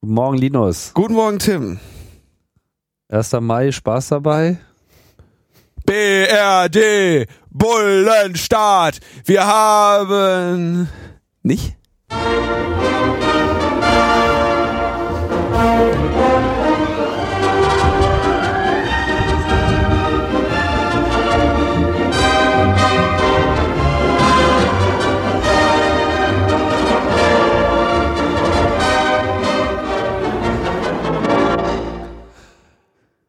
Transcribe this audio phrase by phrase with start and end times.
[0.00, 0.92] Guten Morgen, Linus.
[0.94, 1.80] Guten Morgen, Tim.
[3.08, 3.32] 1.
[3.40, 4.58] Mai, Spaß dabei?
[5.84, 9.00] BRD, Bullenstart.
[9.24, 10.88] Wir haben...
[11.42, 11.76] Nicht?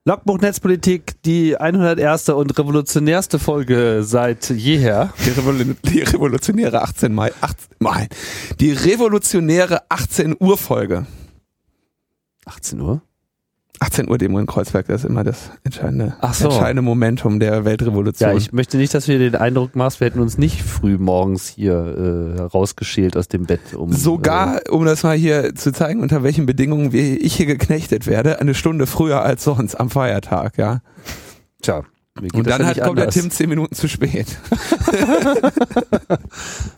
[0.09, 2.29] Logbuch Netzpolitik, die 101.
[2.29, 5.13] und revolutionärste Folge seit jeher.
[5.23, 8.07] Die, Revol die revolutionäre 18 Mai, 18 Mai.
[8.59, 11.05] Die revolutionäre 18 Uhr Folge.
[12.45, 13.03] 18 Uhr?
[13.81, 16.45] 18 Uhr Demo in Kreuzberg, das ist immer das entscheidende, so.
[16.45, 18.29] entscheidende Momentum der Weltrevolution.
[18.31, 20.97] Ja, ich möchte nicht, dass du dir den Eindruck machst, wir hätten uns nicht früh
[20.97, 21.73] morgens hier
[22.37, 23.61] äh, rausgeschält aus dem Bett.
[23.75, 28.05] Um, Sogar, Äh, um das mal hier zu zeigen, unter welchen Bedingungen ich hier geknechtet
[28.07, 30.81] werde, eine Stunde früher als sonst am Feiertag, ja.
[31.61, 31.83] tja.
[32.33, 33.13] Und dann ja halt kommt der anders.
[33.15, 34.27] Tim zehn Minuten zu spät.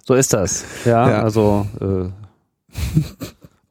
[0.06, 0.66] So ist das.
[0.86, 1.24] Ja, Ja.
[1.24, 2.10] also äh,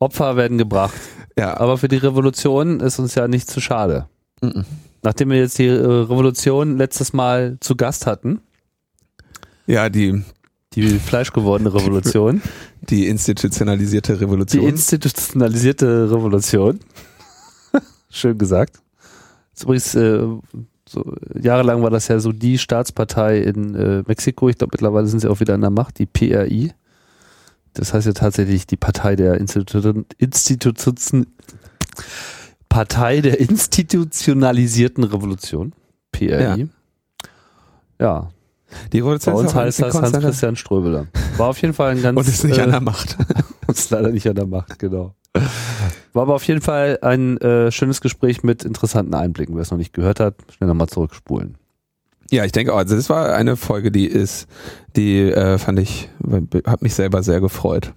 [0.00, 0.98] Opfer werden gebracht.
[1.38, 4.06] Ja, Aber für die Revolution ist uns ja nicht zu schade.
[4.42, 4.64] Mhm.
[5.02, 8.40] Nachdem wir jetzt die äh, Revolution letztes Mal zu Gast hatten,
[9.66, 10.24] ja, die,
[10.72, 12.42] die fleischgewordene Revolution,
[12.80, 14.66] die institutionalisierte die Revolution.
[14.66, 16.80] institutionalisierte Revolution,
[18.10, 18.80] schön gesagt.
[19.54, 20.26] Ist übrigens, äh,
[20.88, 24.48] so, jahrelang war das ja so die Staatspartei in äh, Mexiko.
[24.48, 26.72] Ich glaube, mittlerweile sind sie auch wieder an der Macht, die PRI.
[27.74, 31.26] Das heißt ja tatsächlich die Partei der Institu Institution,
[32.68, 35.72] Partei der institutionalisierten Revolution.
[36.12, 36.68] PRI.
[37.98, 38.30] Ja,
[38.92, 41.06] die bei uns heißt das Hans-Christian Ströbeler.
[41.36, 42.18] War auf jeden Fall ein ganz...
[42.18, 43.16] und ist nicht äh, an der Macht.
[43.68, 45.14] ist leider nicht an der Macht, genau.
[46.12, 49.54] War aber auf jeden Fall ein äh, schönes Gespräch mit interessanten Einblicken.
[49.54, 51.56] Wer es noch nicht gehört hat, schnell nochmal zurückspulen.
[52.30, 54.46] Ja, ich denke auch, also das war eine Folge, die ist,
[54.96, 56.08] die äh, fand ich,
[56.64, 57.92] hat mich selber sehr gefreut.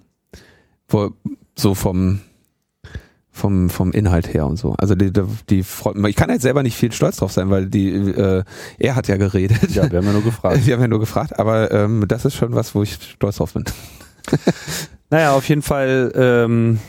[0.88, 1.12] Wo,
[1.56, 2.20] so vom,
[3.30, 4.74] vom, vom Inhalt her und so.
[4.78, 5.12] Also die,
[5.48, 6.10] die, freut mich.
[6.10, 8.42] Ich kann halt selber nicht viel stolz drauf sein, weil die, äh,
[8.78, 9.70] er hat ja geredet.
[9.70, 10.66] Ja, wir haben ja nur gefragt.
[10.66, 13.54] Wir haben ja nur gefragt, aber ähm, das ist schon was, wo ich stolz drauf
[13.54, 13.64] bin.
[15.10, 16.80] Naja, auf jeden Fall ähm,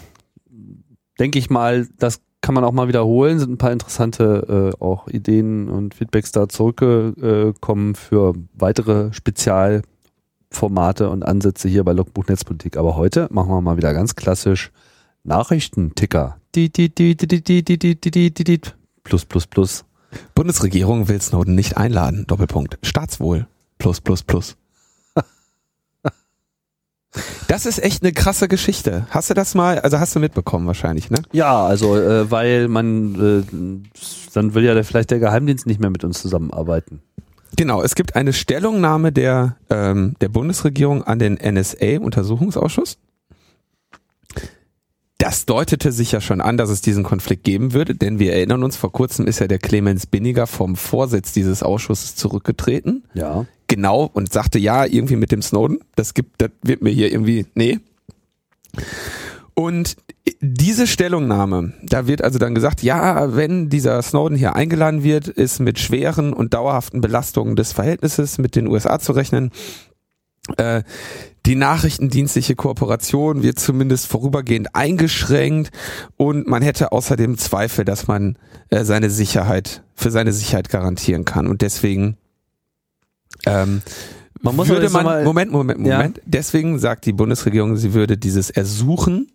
[1.20, 5.08] denke ich mal, das kann man auch mal wiederholen, sind ein paar interessante äh, auch
[5.08, 12.78] Ideen und Feedbacks da zurückgekommen äh, für weitere Spezialformate und Ansätze hier bei Logbuch Netzpolitik.
[12.78, 14.72] Aber heute machen wir mal wieder ganz klassisch
[15.24, 16.38] Nachrichtenticker.
[19.04, 19.84] Plus, plus, plus.
[20.36, 22.26] Bundesregierung will Snowden nicht einladen.
[22.28, 22.78] Doppelpunkt.
[22.84, 23.48] Staatswohl.
[23.80, 24.56] Plus, plus, plus.
[27.48, 29.08] Das ist echt eine krasse Geschichte.
[29.10, 31.20] Hast du das mal, also hast du mitbekommen wahrscheinlich, ne?
[31.32, 33.60] Ja, also äh, weil man äh,
[34.34, 37.02] dann will ja der, vielleicht der Geheimdienst nicht mehr mit uns zusammenarbeiten.
[37.58, 42.98] Genau, es gibt eine Stellungnahme der, ähm, der Bundesregierung an den NSA-Untersuchungsausschuss.
[45.18, 48.64] Das deutete sich ja schon an, dass es diesen Konflikt geben würde, denn wir erinnern
[48.64, 53.06] uns, vor kurzem ist ja der Clemens Binniger vom Vorsitz dieses Ausschusses zurückgetreten.
[53.14, 53.46] Ja.
[53.68, 57.46] Genau, und sagte, ja, irgendwie mit dem Snowden, das gibt, das wird mir hier irgendwie,
[57.56, 57.80] nee.
[59.56, 59.96] Und
[60.42, 65.60] diese Stellungnahme, da wird also dann gesagt, ja, wenn dieser Snowden hier eingeladen wird, ist
[65.60, 69.52] mit schweren und dauerhaften Belastungen des Verhältnisses mit den USA zu rechnen.
[70.58, 70.84] Äh,
[71.46, 75.72] die nachrichtendienstliche Kooperation wird zumindest vorübergehend eingeschränkt
[76.18, 78.38] und man hätte außerdem Zweifel, dass man
[78.70, 82.18] äh, seine Sicherheit für seine Sicherheit garantieren kann und deswegen
[83.46, 83.82] ähm,
[84.42, 85.98] Man muss würde man mal- Moment Moment Ja.
[85.98, 89.32] Moment deswegen sagt die Bundesregierung, sie würde dieses Ersuchen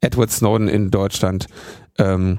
[0.00, 1.46] Edward Snowden in Deutschland
[1.98, 2.38] ähm,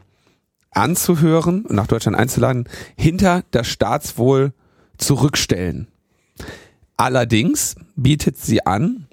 [0.72, 4.54] anzuhören und nach Deutschland einzuladen, hinter das Staatswohl
[4.98, 5.88] zurückstellen.
[6.96, 9.08] Allerdings bietet sie an,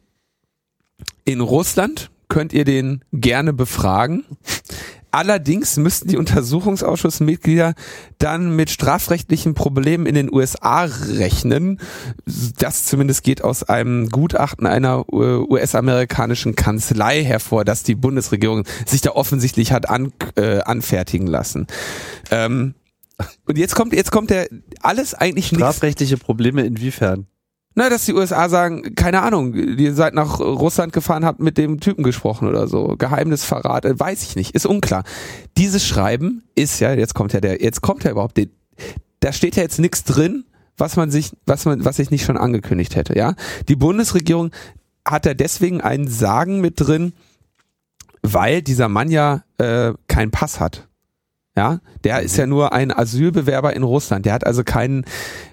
[1.25, 4.25] in Russland könnt ihr den gerne befragen.
[5.17, 7.73] Allerdings müssten die Untersuchungsausschussmitglieder
[8.19, 11.81] dann mit strafrechtlichen Problemen in den USA rechnen.
[12.59, 19.01] Das zumindest geht aus einem Gutachten einer äh, US-amerikanischen Kanzlei hervor, dass die Bundesregierung sich
[19.01, 21.67] da offensichtlich hat an, äh, anfertigen lassen.
[22.31, 22.75] Ähm,
[23.47, 24.51] und jetzt kommt, jetzt kommt der
[24.83, 27.27] alles eigentlich Strafrechtliche Probleme inwiefern?
[27.79, 31.79] Na, dass die USA sagen, keine Ahnung, ihr seid nach Russland gefahren, habt mit dem
[31.79, 32.97] Typen gesprochen oder so.
[32.97, 35.05] Geheimnisverrat, äh, weiß ich nicht, ist unklar.
[35.59, 38.47] Dieses Schreiben ist ja, jetzt kommt ja der, jetzt kommt ja überhaupt, der,
[39.21, 40.47] da steht ja jetzt nichts drin,
[40.79, 43.35] was man sich, was man, was ich nicht schon angekündigt hätte, ja.
[43.69, 44.53] Die Bundesregierung
[45.05, 47.13] hat da deswegen einen Sagen mit drin,
[48.23, 50.89] weil dieser Mann ja äh, keinen Pass hat.
[51.57, 54.27] Ja, der ist ja nur ein Asylbewerber in Russland.
[54.27, 55.05] Der hat also keinen,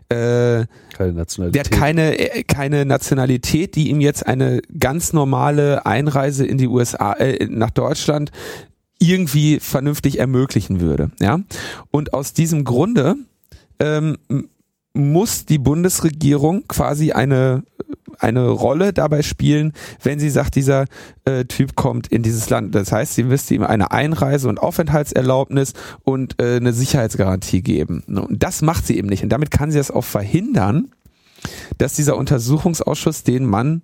[0.09, 0.65] äh,
[0.97, 1.55] Keine Nationalität.
[1.55, 6.67] der hat keine äh, keine Nationalität, die ihm jetzt eine ganz normale Einreise in die
[6.67, 8.31] USA äh, nach Deutschland
[8.99, 11.11] irgendwie vernünftig ermöglichen würde.
[11.21, 11.39] Ja,
[11.91, 13.15] und aus diesem Grunde
[13.79, 14.17] ähm,
[14.93, 17.63] muss die Bundesregierung quasi eine
[18.19, 20.85] eine Rolle dabei spielen, wenn sie sagt, dieser
[21.25, 22.75] äh, Typ kommt in dieses Land.
[22.75, 25.73] Das heißt, sie müsste ihm eine Einreise- und Aufenthaltserlaubnis
[26.03, 28.03] und äh, eine Sicherheitsgarantie geben.
[28.07, 29.23] Und das macht sie eben nicht.
[29.23, 30.89] Und damit kann sie das auch verhindern,
[31.77, 33.81] dass dieser Untersuchungsausschuss den Mann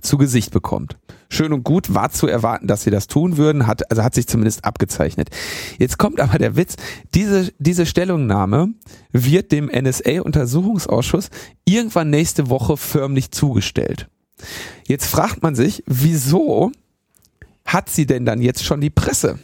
[0.00, 0.96] zu Gesicht bekommt.
[1.28, 4.26] Schön und gut, war zu erwarten, dass sie das tun würden, hat, also hat sich
[4.26, 5.30] zumindest abgezeichnet.
[5.78, 6.76] Jetzt kommt aber der Witz,
[7.14, 8.68] diese, diese Stellungnahme
[9.12, 11.30] wird dem NSA-Untersuchungsausschuss
[11.64, 14.08] irgendwann nächste Woche förmlich zugestellt.
[14.86, 16.72] Jetzt fragt man sich, wieso
[17.64, 19.38] hat sie denn dann jetzt schon die Presse?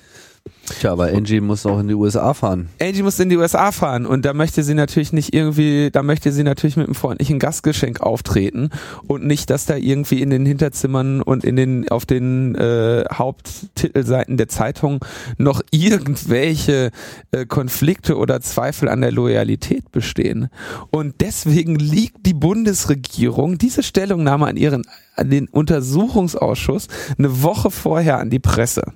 [0.66, 2.68] Tja, aber Angie muss auch in die USA fahren.
[2.80, 6.32] Angie muss in die USA fahren und da möchte sie natürlich nicht irgendwie, da möchte
[6.32, 8.70] sie natürlich mit einem freundlichen Gastgeschenk auftreten
[9.06, 14.36] und nicht, dass da irgendwie in den Hinterzimmern und in den auf den äh, Haupttitelseiten
[14.36, 15.04] der Zeitung
[15.38, 16.90] noch irgendwelche
[17.30, 20.48] äh, Konflikte oder Zweifel an der Loyalität bestehen.
[20.90, 24.82] Und deswegen liegt die Bundesregierung diese Stellungnahme an ihren
[25.14, 28.92] an den Untersuchungsausschuss eine Woche vorher an die Presse.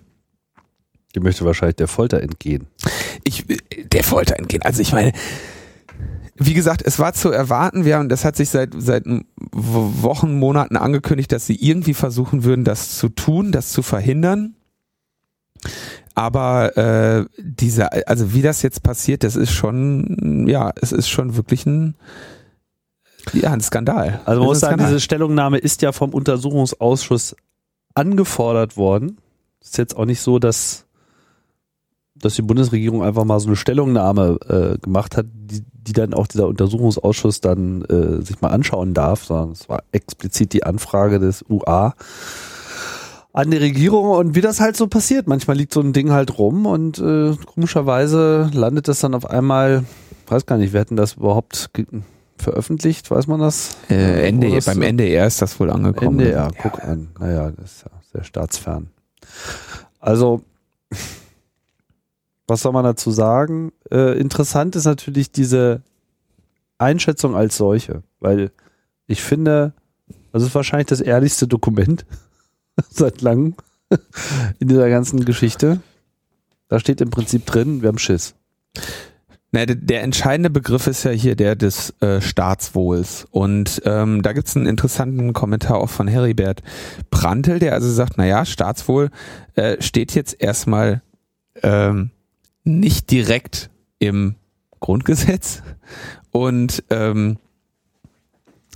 [1.15, 2.67] Die möchte wahrscheinlich der Folter entgehen.
[3.25, 3.45] ich,
[3.93, 4.63] der Folter entgehen.
[4.63, 5.13] Also ich meine,
[6.37, 7.85] wie gesagt, es war zu erwarten.
[7.85, 9.05] Wir haben, das hat sich seit seit
[9.53, 14.55] Wochen, Monaten angekündigt, dass sie irgendwie versuchen würden, das zu tun, das zu verhindern.
[16.15, 21.37] Aber äh, dieser, also wie das jetzt passiert, das ist schon, ja, es ist schon
[21.37, 21.95] wirklich ein,
[23.33, 24.21] ja, ein Skandal.
[24.25, 27.37] Also man muss sagen, diese Stellungnahme ist ja vom Untersuchungsausschuss
[27.95, 29.19] angefordert worden.
[29.61, 30.87] Ist jetzt auch nicht so, dass,
[32.23, 36.27] dass die Bundesregierung einfach mal so eine Stellungnahme äh, gemacht hat, die, die dann auch
[36.27, 41.45] dieser Untersuchungsausschuss dann äh, sich mal anschauen darf, sondern es war explizit die Anfrage des
[41.49, 41.95] UA
[43.33, 45.27] an die Regierung und wie das halt so passiert.
[45.29, 49.85] Manchmal liegt so ein Ding halt rum und äh, komischerweise landet das dann auf einmal,
[50.29, 51.71] weiß gar nicht, wir hätten das überhaupt
[52.39, 53.77] veröffentlicht, weiß man das?
[53.89, 56.19] äh, NDR, das- beim NDR ist das wohl angekommen.
[56.21, 57.09] NDR, guck an.
[57.19, 58.89] Naja, das ist ja sehr staatsfern.
[60.01, 60.43] Also,
[62.51, 63.73] was soll man dazu sagen?
[63.91, 65.83] Äh, interessant ist natürlich diese
[66.77, 68.51] Einschätzung als solche, weil
[69.07, 69.73] ich finde,
[70.33, 72.05] das ist wahrscheinlich das ehrlichste Dokument
[72.91, 73.55] seit langem
[74.59, 75.81] in dieser ganzen Geschichte.
[76.69, 78.35] Da steht im Prinzip drin, wir haben Schiss.
[79.53, 83.27] Na, der, der entscheidende Begriff ist ja hier der des äh, Staatswohls.
[83.31, 86.63] Und ähm, da gibt's einen interessanten Kommentar auch von Heribert
[87.11, 89.11] Prantl, der also sagt, naja, Staatswohl
[89.55, 91.03] äh, steht jetzt erstmal
[91.63, 92.11] ähm,
[92.65, 94.37] nicht direkt im
[94.81, 95.63] Grundgesetz.
[96.31, 97.39] Und ähm,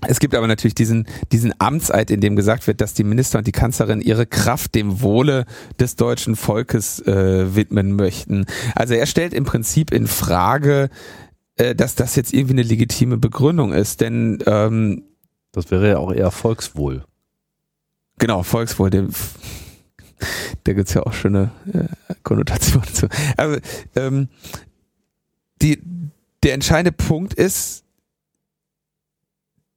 [0.06, 3.46] es gibt aber natürlich diesen, diesen Amtseid, in dem gesagt wird, dass die Minister und
[3.46, 5.46] die Kanzlerin ihre Kraft dem Wohle
[5.78, 8.44] des deutschen Volkes äh, widmen möchten.
[8.74, 10.90] Also er stellt im Prinzip in Frage,
[11.56, 14.00] äh, dass das jetzt irgendwie eine legitime Begründung ist.
[14.00, 15.04] Denn ähm,
[15.52, 17.04] Das wäre ja auch eher Volkswohl.
[18.18, 19.08] genau, Volkswohl, dem,
[20.64, 23.08] da gibt's ja auch schöne äh, Konnotationen zu.
[23.36, 23.58] Aber
[23.96, 24.28] ähm,
[25.62, 25.80] die,
[26.42, 27.84] der entscheidende Punkt ist,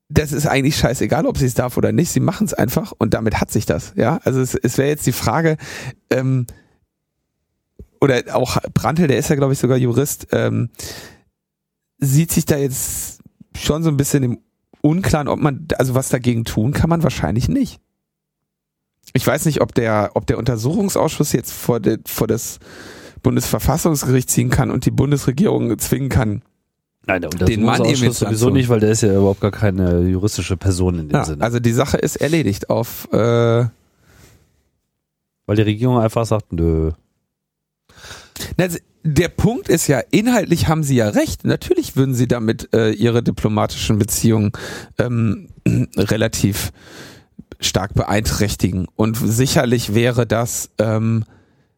[0.09, 2.11] das ist eigentlich scheißegal, ob sie es darf oder nicht.
[2.11, 3.93] Sie machen es einfach und damit hat sich das.
[3.95, 5.57] Ja, also es, es wäre jetzt die Frage,
[6.09, 6.45] ähm,
[7.99, 10.69] oder auch Brandl, der ist ja glaube ich sogar Jurist, ähm,
[11.97, 13.21] sieht sich da jetzt
[13.55, 14.39] schon so ein bisschen im
[14.81, 17.81] Unklaren, ob man, also was dagegen tun kann man wahrscheinlich nicht.
[19.13, 22.59] Ich weiß nicht, ob der, ob der Untersuchungsausschuss jetzt vor, de, vor das
[23.23, 26.43] Bundesverfassungsgericht ziehen kann und die Bundesregierung zwingen kann,
[27.05, 30.01] Nein, der Den Mann eben Untersuchungsausschuss sowieso nicht, weil der ist ja überhaupt gar keine
[30.01, 31.43] juristische Person in dem Ja, Sinne.
[31.43, 33.65] also die Sache ist erledigt auf äh,
[35.47, 36.91] weil die Regierung einfach sagt, nö.
[39.03, 41.45] Der Punkt ist ja, inhaltlich haben sie ja recht.
[41.45, 44.51] Natürlich würden sie damit äh, ihre diplomatischen Beziehungen
[44.99, 45.47] ähm,
[45.95, 46.71] relativ
[47.59, 48.87] stark beeinträchtigen.
[48.95, 51.25] Und sicherlich wäre das ähm,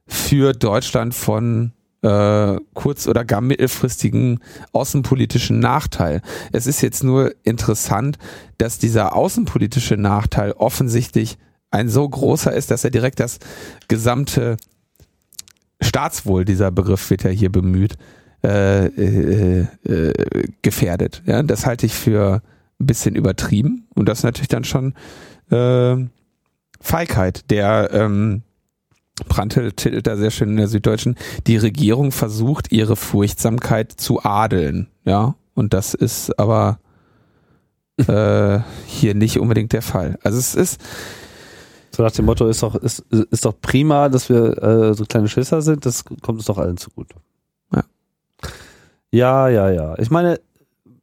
[0.07, 1.71] für Deutschland von
[2.01, 4.39] äh, kurz- oder gar mittelfristigen
[4.71, 6.21] außenpolitischen Nachteil.
[6.51, 8.17] Es ist jetzt nur interessant,
[8.57, 11.37] dass dieser außenpolitische Nachteil offensichtlich
[11.71, 13.39] ein so großer ist, dass er direkt das
[13.87, 14.57] gesamte
[15.81, 17.97] Staatswohl, dieser Begriff wird ja hier bemüht,
[18.43, 20.13] äh, äh, äh,
[20.61, 21.21] gefährdet.
[21.25, 22.41] Ja, das halte ich für
[22.79, 24.93] ein bisschen übertrieben und das ist natürlich dann schon
[25.51, 25.97] äh,
[26.81, 28.43] Feigheit der ähm,
[29.27, 31.15] Prantl titelt da sehr schön in der Süddeutschen,
[31.47, 34.87] die Regierung versucht, ihre Furchtsamkeit zu adeln.
[35.03, 36.79] Ja, und das ist aber
[37.97, 40.17] äh, hier nicht unbedingt der Fall.
[40.23, 40.81] Also es ist
[41.91, 45.27] so nach dem Motto ist doch ist, ist doch prima, dass wir äh, so kleine
[45.27, 45.85] Schisser sind.
[45.85, 47.15] Das kommt uns doch allen zugute.
[47.73, 47.83] Ja.
[49.11, 49.99] Ja, ja, ja.
[49.99, 50.39] Ich meine,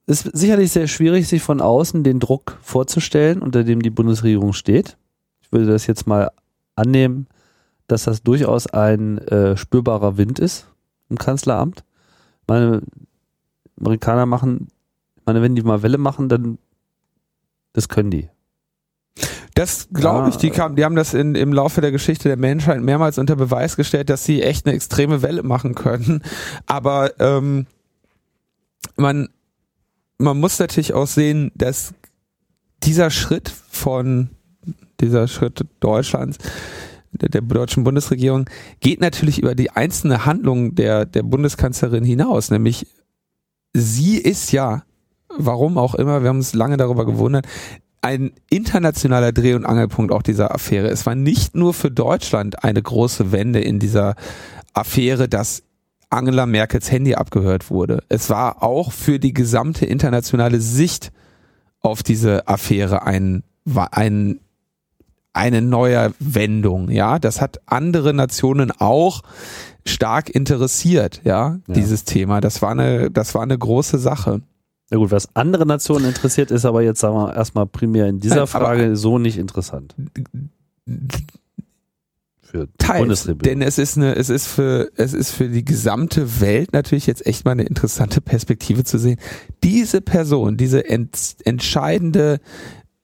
[0.07, 4.97] ist sicherlich sehr schwierig, sich von außen den Druck vorzustellen, unter dem die Bundesregierung steht.
[5.41, 6.31] Ich würde das jetzt mal
[6.77, 7.27] annehmen,
[7.89, 10.69] dass das durchaus ein äh, spürbarer Wind ist
[11.09, 11.85] im Kanzleramt.
[12.47, 12.83] Meine
[13.81, 14.69] Amerikaner machen,
[15.25, 16.59] meine, wenn die mal Welle machen, dann
[17.73, 18.31] das können die.
[19.55, 22.81] Das glaube ich, die, kam, die haben das in, im Laufe der Geschichte der Menschheit
[22.81, 26.23] mehrmals unter Beweis gestellt, dass sie echt eine extreme Welle machen können.
[26.67, 27.67] Aber ähm,
[28.97, 29.29] man,
[30.19, 31.95] man muss natürlich auch sehen, dass
[32.83, 34.31] dieser Schritt von
[35.01, 36.39] dieser Schritt Deutschlands
[37.13, 38.49] der deutschen Bundesregierung
[38.81, 42.87] geht natürlich über die einzelne Handlung der, der Bundeskanzlerin hinaus, nämlich
[43.73, 44.83] sie ist ja,
[45.29, 47.47] warum auch immer, wir haben uns lange darüber gewundert,
[48.03, 50.89] ein internationaler Dreh- und Angelpunkt auch dieser Affäre.
[50.89, 54.15] Es war nicht nur für Deutschland eine große Wende in dieser
[54.75, 55.63] Affäre, dass
[56.11, 58.03] Angela Merkels Handy abgehört wurde.
[58.09, 61.13] Es war auch für die gesamte internationale Sicht
[61.81, 63.43] auf diese Affäre ein,
[63.91, 64.41] ein
[65.37, 67.19] eine neue Wendung, ja.
[67.19, 69.23] Das hat andere Nationen auch
[69.85, 72.41] stark interessiert, ja, ja, dieses Thema.
[72.41, 74.41] Das war eine, das war eine große Sache.
[74.91, 78.47] Na gut, was andere Nationen interessiert, ist aber jetzt, sagen wir erstmal primär in dieser
[78.47, 79.95] Frage so nicht interessant.
[82.57, 86.73] Für Teils, denn es ist eine, es ist für, es ist für die gesamte Welt
[86.73, 89.19] natürlich jetzt echt mal eine interessante Perspektive zu sehen.
[89.63, 92.41] Diese Person, diese ent, entscheidende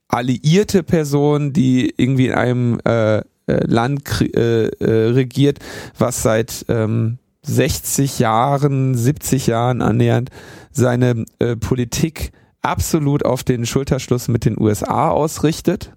[0.09, 5.59] alliierte Person, die irgendwie in einem äh, äh Land äh, äh, regiert,
[5.99, 10.31] was seit ähm, 60 Jahren, 70 Jahren annähernd
[10.71, 12.33] seine äh, Politik
[12.63, 15.93] absolut auf den Schulterschluss mit den USA ausrichtet.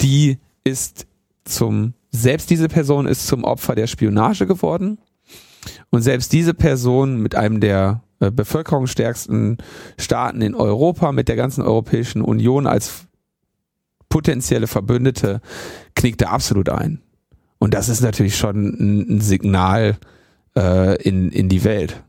[0.00, 1.06] Die ist
[1.48, 4.98] zum, selbst diese Person ist zum Opfer der Spionage geworden.
[5.90, 9.58] Und selbst diese Person mit einem der äh, bevölkerungsstärksten
[9.98, 13.06] Staaten in Europa mit der ganzen Europäischen Union als
[14.08, 15.40] potenzielle Verbündete
[15.94, 17.00] knickte absolut ein.
[17.58, 19.98] Und das ist natürlich schon ein, ein Signal
[20.56, 22.02] äh, in, in die Welt.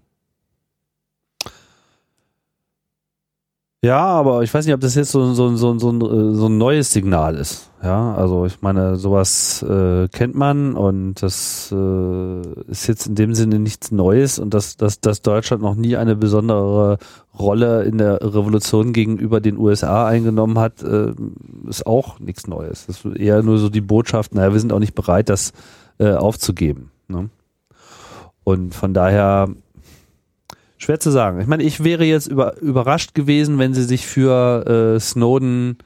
[3.82, 6.58] Ja, aber ich weiß nicht, ob das jetzt so, so, so, so, ein, so ein
[6.58, 7.72] neues Signal ist.
[7.82, 13.34] Ja, also ich meine, sowas äh, kennt man und das äh, ist jetzt in dem
[13.34, 16.98] Sinne nichts Neues und dass, dass, dass Deutschland noch nie eine besondere
[17.38, 21.14] Rolle in der Revolution gegenüber den USA eingenommen hat, äh,
[21.70, 22.86] ist auch nichts Neues.
[22.88, 25.54] Das ist eher nur so die Botschaft, naja, wir sind auch nicht bereit, das
[26.00, 26.92] äh, aufzugeben.
[27.08, 27.30] Ne?
[28.44, 29.48] Und von daher
[30.80, 31.42] Schwer zu sagen.
[31.42, 35.78] Ich meine, ich wäre jetzt über, überrascht gewesen, wenn sie sich für äh, Snowden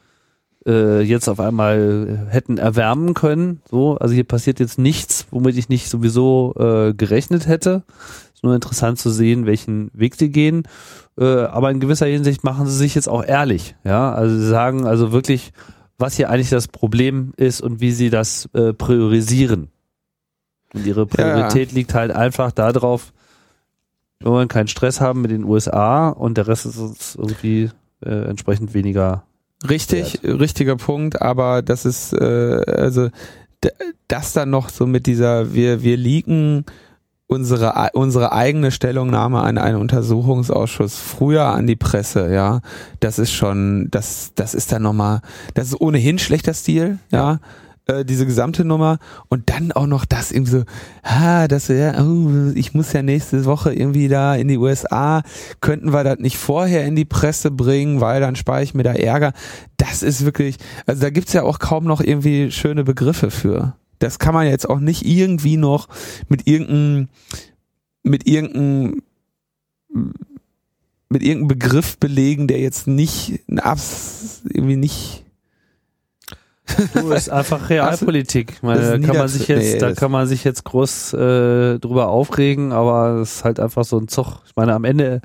[0.68, 3.62] äh, jetzt auf einmal hätten erwärmen können.
[3.70, 7.82] So, also hier passiert jetzt nichts, womit ich nicht sowieso äh, gerechnet hätte.
[8.36, 10.64] Ist nur interessant zu sehen, welchen Weg sie gehen.
[11.18, 13.76] Äh, aber in gewisser Hinsicht machen sie sich jetzt auch ehrlich.
[13.84, 15.54] Ja, also sie sagen also wirklich,
[15.98, 19.70] was hier eigentlich das Problem ist und wie sie das äh, priorisieren.
[20.76, 21.76] Und ihre Priorität ja.
[21.76, 23.12] liegt halt einfach darauf,
[24.24, 27.70] wir wollen keinen Stress haben mit den USA und der Rest ist uns irgendwie
[28.06, 29.24] äh, entsprechend weniger.
[29.68, 30.40] Richtig, wert.
[30.40, 33.10] richtiger Punkt, aber das ist äh, also
[34.08, 36.66] das dann noch so mit dieser wir wir liegen
[37.28, 42.60] unsere unsere eigene Stellungnahme an einen Untersuchungsausschuss früher an die Presse, ja,
[43.00, 45.22] das ist schon das das ist dann nochmal,
[45.54, 47.34] das ist ohnehin schlechter Stil, ja.
[47.34, 47.40] ja
[47.86, 49.00] äh, diese gesamte Nummer
[49.30, 50.64] und dann auch noch das irgendwie so,
[51.02, 55.22] ah, das ja, oh, ich muss ja nächste Woche irgendwie da in die USA,
[55.62, 58.94] könnten wir das nicht vorher in die Presse bringen, weil dann spare ich mir da
[58.94, 59.34] Ärger.
[59.78, 63.76] Das ist wirklich, also da gibt's ja auch kaum noch irgendwie schöne Begriffe für.
[64.00, 65.88] Das kann man jetzt auch nicht irgendwie noch
[66.30, 67.10] mit irgendeinem,
[68.04, 69.02] mit irgendeinem
[71.10, 75.24] mit irgendeinem Begriff belegen, der jetzt nicht irgendwie nicht
[76.94, 78.60] Du ist einfach Realpolitik.
[78.64, 82.08] Meine, da kann man sich jetzt, nee, da kann man sich jetzt groß äh, drüber
[82.08, 84.42] aufregen, aber es ist halt einfach so ein Zug.
[84.46, 85.22] Ich meine, am Ende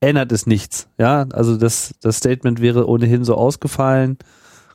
[0.00, 0.88] ändert es nichts.
[0.98, 4.18] Ja, also das, das Statement wäre ohnehin so ausgefallen.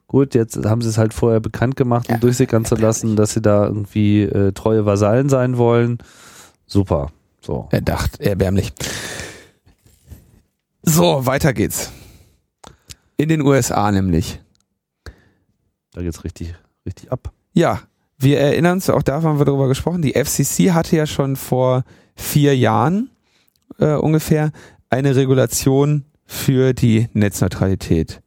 [0.08, 3.34] Gut, jetzt haben sie es halt vorher bekannt gemacht und ja, durchsickern zu lassen, dass
[3.34, 5.98] sie da irgendwie äh, treue Vasallen sein wollen.
[6.68, 7.12] Super.
[7.42, 7.68] So.
[7.72, 8.72] Er dachte, erbärmlich.
[10.84, 11.92] So, weiter geht's.
[13.18, 14.40] In den USA nämlich.
[15.96, 16.54] Da geht's richtig,
[16.86, 17.32] richtig ab.
[17.54, 17.80] Ja,
[18.18, 21.86] wir erinnern uns, auch da haben wir darüber gesprochen, die FCC hatte ja schon vor
[22.18, 23.10] vier Jahren
[23.80, 24.52] äh, ungefähr
[24.90, 28.22] eine Regulation für die Netzneutralität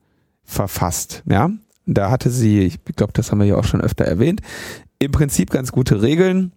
[0.44, 1.22] verfasst.
[1.28, 1.50] Ja,
[1.84, 4.40] da hatte sie, ich glaube, das haben wir ja auch schon öfter erwähnt,
[4.98, 6.52] im Prinzip ganz gute Regeln.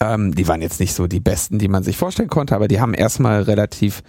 [0.00, 2.80] Ähm, die waren jetzt nicht so die besten, die man sich vorstellen konnte, aber die
[2.80, 4.02] haben erstmal relativ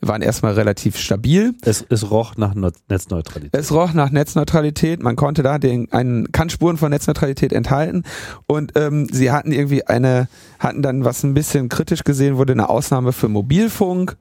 [0.00, 1.54] waren erstmal relativ stabil.
[1.62, 3.54] Es, es roch nach Netzneutralität.
[3.54, 5.02] Es roch nach Netzneutralität.
[5.02, 8.04] Man konnte da den, einen, kann Spuren von Netzneutralität enthalten.
[8.46, 10.28] Und ähm, sie hatten irgendwie eine,
[10.58, 14.16] hatten dann, was ein bisschen kritisch gesehen wurde, eine Ausnahme für Mobilfunk.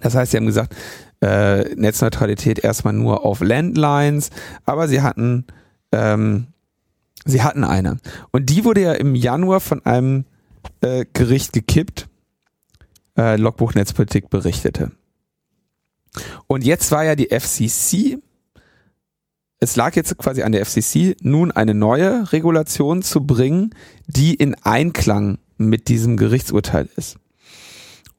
[0.00, 0.74] Das heißt, sie haben gesagt,
[1.20, 4.30] äh, Netzneutralität erstmal nur auf Landlines,
[4.66, 5.46] aber sie hatten,
[5.92, 6.48] ähm,
[7.24, 7.98] sie hatten eine.
[8.30, 10.26] Und die wurde ja im Januar von einem
[10.80, 12.08] äh, Gericht gekippt
[13.18, 14.92] äh, Logbuch Netzpolitik berichtete.
[16.46, 18.18] Und jetzt war ja die FCC,
[19.60, 23.74] es lag jetzt quasi an der FCC, nun eine neue Regulation zu bringen,
[24.06, 27.18] die in Einklang mit diesem Gerichtsurteil ist.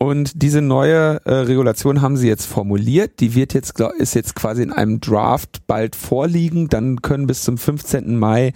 [0.01, 3.19] Und diese neue äh, Regulation haben sie jetzt formuliert.
[3.19, 6.69] Die wird jetzt, ist jetzt quasi in einem Draft bald vorliegen.
[6.69, 8.17] Dann können bis zum 15.
[8.17, 8.53] Mai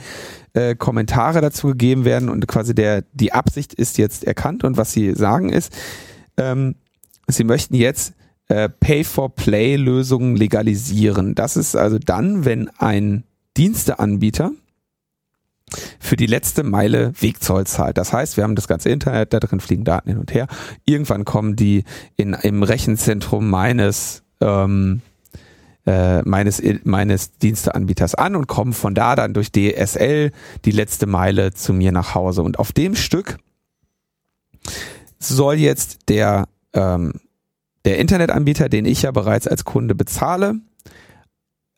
[0.53, 4.93] äh, Kommentare dazu gegeben werden und quasi der, die Absicht ist jetzt erkannt und was
[4.93, 5.73] sie sagen ist,
[6.37, 6.75] ähm,
[7.27, 8.13] sie möchten jetzt
[8.47, 11.35] äh, Pay-for-Play-Lösungen legalisieren.
[11.35, 13.23] Das ist also dann, wenn ein
[13.57, 14.51] Diensteanbieter
[15.99, 17.97] für die letzte Meile Wegzoll zahlt.
[17.97, 20.47] Das heißt, wir haben das ganze Internet, da drin fliegen Daten hin und her.
[20.85, 21.83] Irgendwann kommen die
[22.15, 25.01] in, im Rechenzentrum meines ähm,
[25.85, 30.31] äh, meines meines Diensteanbieters an und kommen von da dann durch DSL
[30.65, 32.41] die letzte Meile zu mir nach Hause.
[32.41, 33.37] Und auf dem Stück
[35.27, 37.13] soll jetzt der, ähm,
[37.85, 40.55] der Internetanbieter, den ich ja bereits als Kunde bezahle,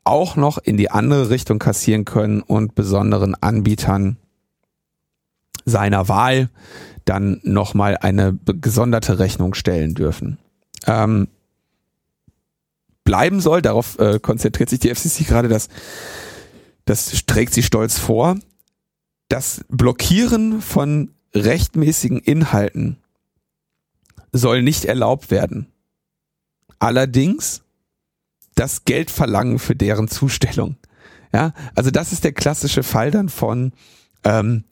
[0.03, 4.17] auch noch in die andere Richtung kassieren können und besonderen Anbietern
[5.65, 6.49] seiner Wahl
[7.05, 10.37] dann nochmal eine gesonderte Rechnung stellen dürfen.
[10.85, 11.27] Ähm,
[13.03, 15.69] bleiben soll, darauf äh, konzentriert sich die FCC gerade, das,
[16.85, 18.37] das trägt sie stolz vor,
[19.29, 22.97] das Blockieren von rechtmäßigen Inhalten
[24.35, 25.67] soll nicht erlaubt werden.
[26.79, 27.63] Allerdings
[28.55, 30.77] das Geld verlangen für deren Zustellung.
[31.33, 33.73] Ja, also das ist der klassische Fall dann von
[34.23, 34.63] ähm,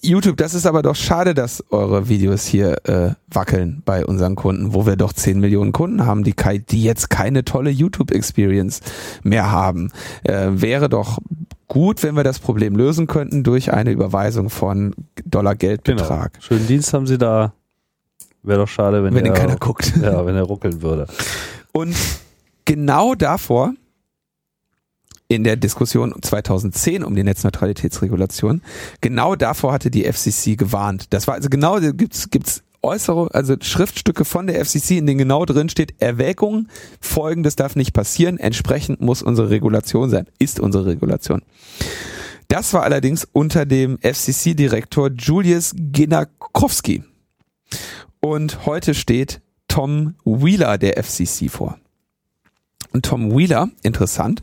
[0.00, 0.36] YouTube.
[0.36, 4.86] Das ist aber doch schade, dass eure Videos hier äh, wackeln bei unseren Kunden, wo
[4.86, 6.34] wir doch 10 Millionen Kunden haben, die,
[6.68, 8.80] die jetzt keine tolle YouTube-Experience
[9.24, 9.90] mehr haben.
[10.22, 11.18] Äh, wäre doch
[11.66, 16.34] gut, wenn wir das Problem lösen könnten durch eine Überweisung von Dollar Geldbetrag.
[16.34, 16.44] Genau.
[16.44, 17.52] Schönen Dienst haben Sie da
[18.48, 19.92] Wäre doch schade, wenn, wenn er, keiner guckt.
[20.02, 21.06] Ja, wenn er ruckeln würde.
[21.72, 21.94] Und
[22.64, 23.74] genau davor
[25.28, 28.62] in der Diskussion 2010 um die Netzneutralitätsregulation,
[29.02, 31.12] genau davor hatte die FCC gewarnt.
[31.12, 35.44] Das war also genau, gibt's, gibt's äußere, also Schriftstücke von der FCC, in denen genau
[35.44, 36.68] drin steht, Erwägung,
[37.02, 41.42] folgendes darf nicht passieren, entsprechend muss unsere Regulation sein, ist unsere Regulation.
[42.48, 47.04] Das war allerdings unter dem FCC-Direktor Julius Ginakowski.
[48.20, 51.78] Und heute steht Tom Wheeler der FCC vor.
[52.92, 54.42] Und Tom Wheeler, interessant,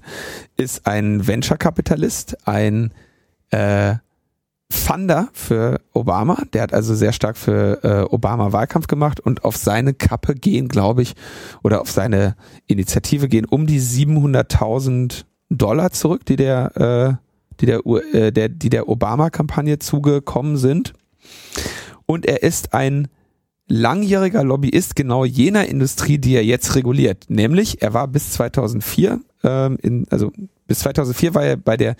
[0.55, 2.93] ist ein Venture-Kapitalist, ein
[3.49, 3.95] äh,
[4.69, 6.43] Funder für Obama.
[6.53, 10.67] Der hat also sehr stark für äh, Obama Wahlkampf gemacht und auf seine Kappe gehen,
[10.67, 11.15] glaube ich,
[11.63, 12.35] oder auf seine
[12.67, 18.69] Initiative gehen um die 700.000 Dollar zurück, die der, äh, die der, äh, der, die
[18.69, 20.93] der Obama-Kampagne zugekommen sind.
[22.05, 23.07] Und er ist ein
[23.67, 27.25] langjähriger Lobbyist genau jener Industrie, die er jetzt reguliert.
[27.29, 30.31] Nämlich, er war bis 2004, ähm, in, also
[30.67, 31.95] bis 2004 war er bei der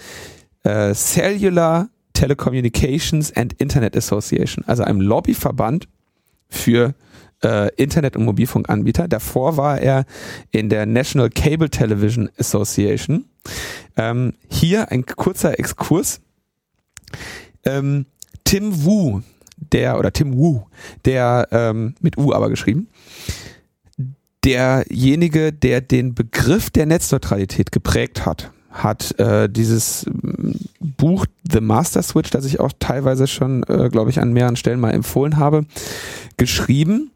[0.64, 5.88] äh, Cellular Telecommunications and Internet Association, also einem Lobbyverband
[6.48, 6.96] für
[7.44, 9.08] äh, Internet- und Mobilfunkanbieter.
[9.08, 10.06] Davor war er
[10.52, 13.26] in der National Cable Television Association.
[13.98, 16.22] Ähm, hier ein kurzer Exkurs.
[17.66, 18.06] Ähm,
[18.44, 19.22] Tim Wu,
[19.58, 20.62] der, oder Tim Wu,
[21.06, 22.88] der, ähm, mit U aber geschrieben,
[24.44, 30.52] derjenige, der den Begriff der Netzneutralität geprägt hat, hat äh, dieses mm,
[30.98, 34.80] Buch The Master Switch, das ich auch teilweise schon, äh, glaube ich, an mehreren Stellen
[34.80, 35.66] mal empfohlen habe,
[36.38, 37.12] geschrieben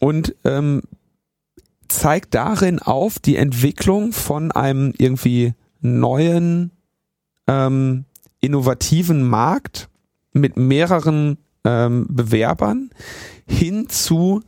[0.00, 0.82] und ähm,
[1.88, 6.70] zeigt darin auf die Entwicklung von einem irgendwie neuen,
[7.46, 8.06] ähm,
[8.40, 9.88] innovativen Markt
[10.32, 12.90] mit mehreren ähm, Bewerbern
[13.46, 14.42] hin zu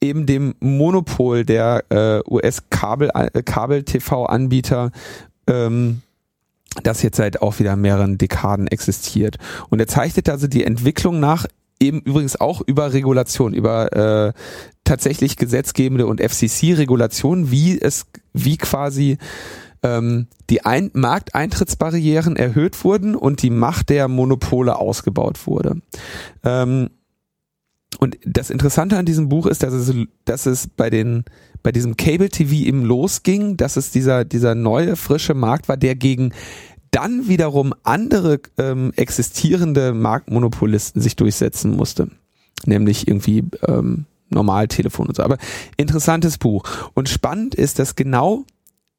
[0.00, 4.92] eben dem Monopol der äh, US-Kabel-TV-Anbieter
[5.48, 6.02] ähm,
[6.82, 9.36] das jetzt seit auch wieder mehreren Dekaden existiert.
[9.68, 11.46] Und er zeichnet also die Entwicklung nach,
[11.80, 14.32] eben übrigens auch über Regulation, über äh,
[14.84, 19.18] tatsächlich gesetzgebende und FCC-Regulation, wie es, wie quasi
[19.82, 25.80] ähm, die Ein Markteintrittsbarrieren erhöht wurden und die Macht der Monopole ausgebaut wurde.
[26.44, 26.90] Ähm,
[28.00, 29.92] und das Interessante an diesem Buch ist, dass es,
[30.24, 31.24] dass es bei den
[31.62, 35.96] bei diesem Cable TV eben losging, dass es dieser dieser neue frische Markt war, der
[35.96, 36.32] gegen
[36.90, 42.08] dann wiederum andere ähm, existierende Marktmonopolisten sich durchsetzen musste,
[42.66, 45.22] nämlich irgendwie ähm, Normaltelefon und so.
[45.22, 45.38] Aber
[45.76, 46.62] interessantes Buch
[46.94, 48.44] und spannend ist, dass genau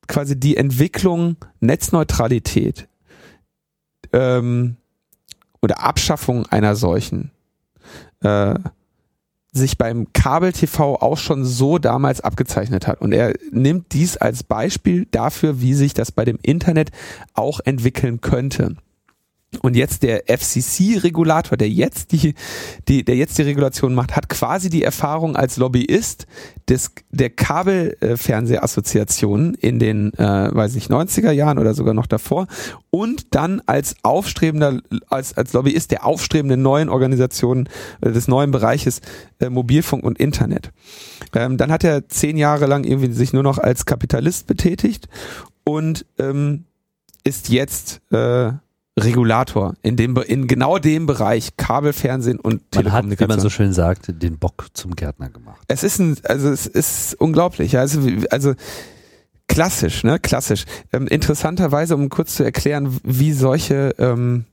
[0.09, 2.89] quasi die Entwicklung Netzneutralität
[4.11, 4.75] ähm,
[5.61, 7.31] oder Abschaffung einer solchen
[8.21, 8.55] äh,
[9.51, 13.01] sich beim Kabel-TV auch schon so damals abgezeichnet hat.
[13.01, 16.91] Und er nimmt dies als Beispiel dafür, wie sich das bei dem Internet
[17.33, 18.75] auch entwickeln könnte.
[19.61, 22.35] Und jetzt der FCC-Regulator, der jetzt die,
[22.87, 26.27] die, der jetzt die Regulation macht, hat quasi die Erfahrung als Lobbyist
[26.69, 32.45] des, der Kabelfernsehabassoziationen in den, äh, weiß ich, 90er Jahren oder sogar noch davor
[32.91, 37.67] und dann als aufstrebender, als, als Lobbyist der aufstrebenden neuen Organisationen
[38.01, 39.01] äh, des neuen Bereiches
[39.39, 40.69] äh, Mobilfunk und Internet.
[41.33, 45.09] Ähm, dann hat er zehn Jahre lang irgendwie sich nur noch als Kapitalist betätigt
[45.63, 46.65] und ähm,
[47.23, 48.51] ist jetzt äh,
[49.03, 53.29] Regulator in dem in genau dem Bereich Kabelfernsehen und Man hat, Telekommunikation.
[53.29, 55.61] wie man so schön sagt, den Bock zum Gärtner gemacht.
[55.67, 57.77] es ist ein, also es ist unglaublich.
[57.77, 58.53] Also also
[59.47, 60.65] klassisch, ne, klassisch.
[60.93, 64.45] Ähm, interessanterweise, um kurz zu erklären, wie solche ähm,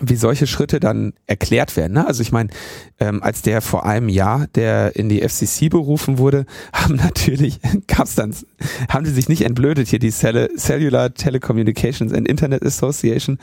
[0.00, 1.94] wie solche Schritte dann erklärt werden.
[1.94, 2.06] Ne?
[2.06, 2.50] Also ich meine,
[2.98, 8.14] ähm, als der vor einem Jahr, der in die FCC berufen wurde, haben natürlich, gab's
[8.14, 8.34] dann,
[8.88, 13.38] haben die sich nicht entblödet, hier die Cell Cellular Telecommunications and Internet Association,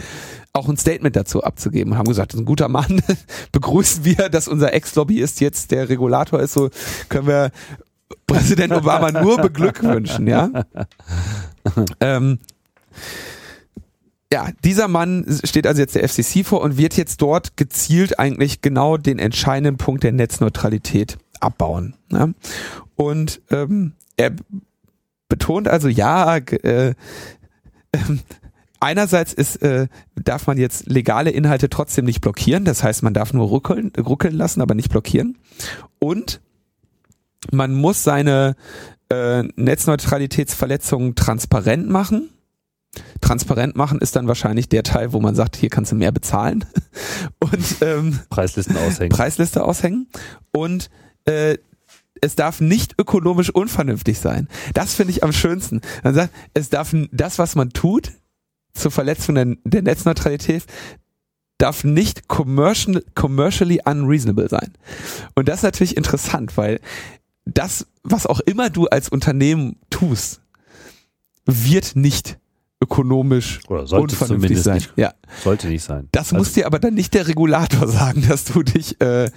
[0.52, 3.02] auch ein Statement dazu abzugeben und haben gesagt, das ist ein guter Mann,
[3.52, 6.70] begrüßen wir, dass unser Ex-Lobbyist jetzt der Regulator ist, so
[7.10, 7.52] können wir
[8.28, 10.50] Präsident Obama nur beglückwünschen, ja.
[12.00, 12.40] ähm,
[14.34, 18.62] ja, dieser Mann steht also jetzt der FCC vor und wird jetzt dort gezielt eigentlich
[18.62, 21.93] genau den entscheidenden Punkt der Netzneutralität abbauen.
[22.12, 22.30] Ja?
[22.96, 24.32] Und ähm, er
[25.30, 26.96] betont also, ja, äh,
[27.91, 28.00] äh,
[28.80, 33.34] einerseits ist, äh, darf man jetzt legale Inhalte trotzdem nicht blockieren, das heißt, man darf
[33.34, 35.38] nur ruckeln, ruckeln lassen, aber nicht blockieren.
[36.00, 36.41] Und
[37.52, 38.56] man muss seine
[39.10, 42.32] äh, Netzneutralitätsverletzungen transparent machen
[43.22, 46.66] transparent machen ist dann wahrscheinlich der Teil, wo man sagt, hier kannst du mehr bezahlen
[47.40, 49.10] und ähm, Preislisten aushängen.
[49.10, 50.08] Preisliste aushängen
[50.52, 50.90] und
[51.26, 51.58] äh,
[52.22, 54.48] es darf nicht ökonomisch unvernünftig sein.
[54.74, 55.82] Das finde ich am schönsten.
[56.04, 58.14] Man sagt, es darf das, was man tut
[58.74, 60.64] zur Verletzung der, der Netzneutralität,
[61.58, 64.74] darf nicht commercial, commercially unreasonable sein.
[65.36, 66.80] Und das ist natürlich interessant, weil
[67.46, 70.42] das, was auch immer du als Unternehmen tust,
[71.46, 72.40] wird nicht
[72.84, 74.76] ökonomisch unvernünftig sein.
[74.76, 75.13] Nicht, ja.
[75.41, 76.10] Sollte nicht sein.
[76.12, 79.30] Das also, muss dir aber dann nicht der Regulator sagen, dass du dich, äh,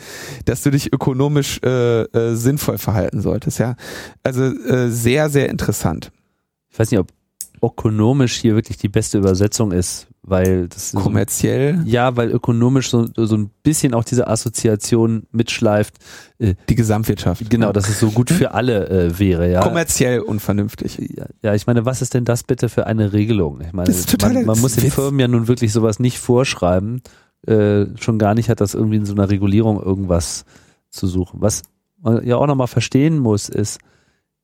[0.45, 3.59] dass du dich ökonomisch äh, äh, sinnvoll verhalten solltest.
[3.59, 3.77] Ja,
[4.23, 6.11] also äh, sehr, sehr interessant.
[6.71, 7.09] Ich weiß nicht, ob
[7.63, 11.79] ökonomisch hier wirklich die beste Übersetzung ist, weil das kommerziell.
[11.79, 15.95] So, ja, weil ökonomisch so, so ein bisschen auch diese Assoziation mitschleift.
[16.39, 17.49] Äh, die Gesamtwirtschaft.
[17.49, 19.51] Genau, dass es so gut für alle äh, wäre.
[19.51, 19.61] Ja.
[19.61, 20.99] Kommerziell unvernünftig.
[21.17, 23.61] Ja, ja, ich meine, was ist denn das bitte für eine Regelung?
[23.61, 27.03] Ich meine, man, man muss den Firmen ja nun wirklich sowas nicht vorschreiben.
[27.47, 30.45] Äh, schon gar nicht hat das irgendwie in so einer Regulierung irgendwas
[30.91, 31.41] zu suchen.
[31.41, 31.63] Was
[32.03, 33.79] man ja auch nochmal verstehen muss, ist,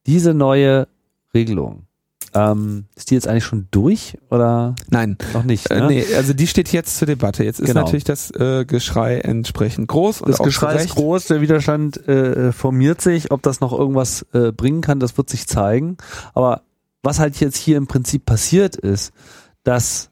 [0.06, 0.88] diese neue
[1.34, 1.86] Regelung,
[2.34, 4.74] ähm, ist die jetzt eigentlich schon durch oder?
[4.90, 5.18] Nein.
[5.34, 5.70] Noch nicht.
[5.70, 5.86] Äh, Ne?
[5.88, 7.44] nee, also die steht jetzt zur Debatte.
[7.44, 7.80] Jetzt ist Genau.
[7.82, 10.20] natürlich das äh, Geschrei entsprechend groß.
[10.22, 13.30] Und Das auch Geschrei ist groß, der Widerstand äh, formiert sich.
[13.32, 15.96] Ob das noch irgendwas äh, bringen kann, das wird sich zeigen.
[16.34, 16.62] Aber
[17.02, 19.12] was halt jetzt hier im Prinzip passiert ist,
[19.64, 20.10] dass,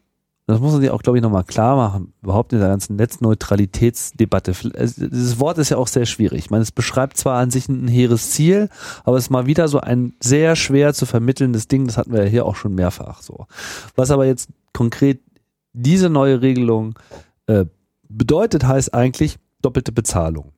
[0.51, 4.53] das muss man sich auch, glaube ich, nochmal klar machen, überhaupt in der ganzen Netzneutralitätsdebatte.
[4.77, 6.39] Also, Dieses Wort ist ja auch sehr schwierig.
[6.39, 8.69] Ich meine, es beschreibt zwar an sich ein hehres Ziel,
[9.05, 11.87] aber es ist mal wieder so ein sehr schwer zu vermittelndes Ding.
[11.87, 13.47] Das hatten wir ja hier auch schon mehrfach so.
[13.97, 15.21] Was aber jetzt konkret
[15.73, 16.99] diese neue Regelung
[17.47, 17.67] äh,
[18.09, 20.53] bedeutet, heißt eigentlich doppelte Bezahlung.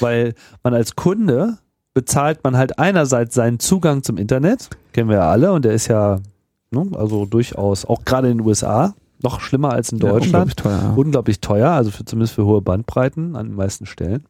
[0.00, 1.58] Weil man als Kunde
[1.94, 5.86] bezahlt man halt einerseits seinen Zugang zum Internet, kennen wir ja alle, und der ist
[5.86, 6.20] ja
[6.70, 10.56] ne, also durchaus auch gerade in den USA noch schlimmer als in Ja, Deutschland unglaublich
[10.56, 10.82] teuer.
[10.82, 10.92] ja.
[10.94, 14.24] unglaublich teuer, also für, zumindest für hohe Bandbreiten an den meisten Stellen.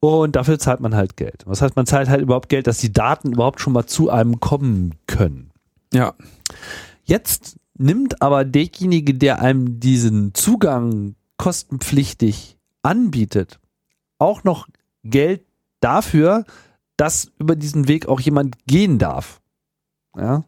[0.00, 1.44] Und dafür zahlt man halt Geld.
[1.46, 4.38] Das heißt, man zahlt halt überhaupt Geld, dass die Daten überhaupt schon mal zu einem
[4.40, 5.50] kommen können.
[5.92, 6.14] Ja.
[7.04, 13.58] Jetzt nimmt aber derjenige, der einem diesen Zugang kostenpflichtig anbietet,
[14.18, 14.68] auch noch
[15.04, 15.42] Geld
[15.80, 16.44] dafür,
[16.96, 19.40] dass über diesen Weg auch jemand gehen darf.
[20.16, 20.44] Ja.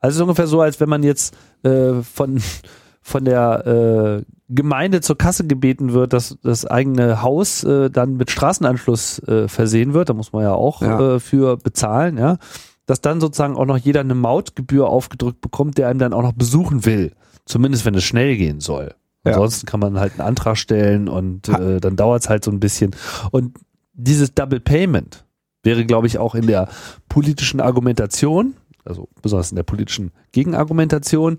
[0.00, 2.40] Also es ist ungefähr so, als wenn man jetzt äh, von,
[3.02, 8.30] von der äh, Gemeinde zur Kasse gebeten wird, dass das eigene Haus äh, dann mit
[8.30, 11.16] Straßenanschluss äh, versehen wird, da muss man ja auch Ja.
[11.16, 12.38] Äh, für bezahlen, ja,
[12.86, 16.32] dass dann sozusagen auch noch jeder eine Mautgebühr aufgedrückt bekommt, der einem dann auch noch
[16.32, 17.12] besuchen will.
[17.44, 18.94] Zumindest wenn es schnell gehen soll.
[19.24, 19.32] Ja.
[19.32, 22.60] Ansonsten kann man halt einen Antrag stellen und äh, dann dauert es halt so ein
[22.60, 22.96] bisschen.
[23.30, 23.58] Und
[23.92, 25.24] dieses Double Payment
[25.62, 26.68] wäre, glaube ich, auch in der
[27.08, 31.38] politischen Argumentation, also besonders in der politischen Gegenargumentation,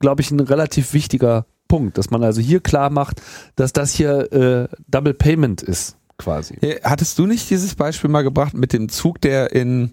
[0.00, 3.22] glaube ich, ein relativ wichtiger Punkt, dass man also hier klar macht,
[3.56, 6.56] dass das hier äh, Double Payment ist, quasi.
[6.82, 9.92] Hattest du nicht dieses Beispiel mal gebracht mit dem Zug, der in,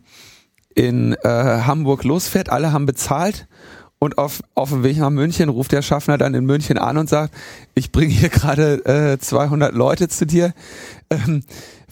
[0.75, 2.49] in äh, Hamburg losfährt?
[2.49, 3.47] Alle haben bezahlt
[4.03, 7.07] und auf, auf dem Weg nach München ruft der Schaffner dann in München an und
[7.07, 7.35] sagt,
[7.75, 10.53] ich bringe hier gerade äh, 200 Leute zu dir.
[11.11, 11.43] Ähm,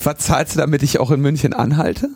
[0.02, 2.10] was zahlst du, damit ich auch in München anhalte?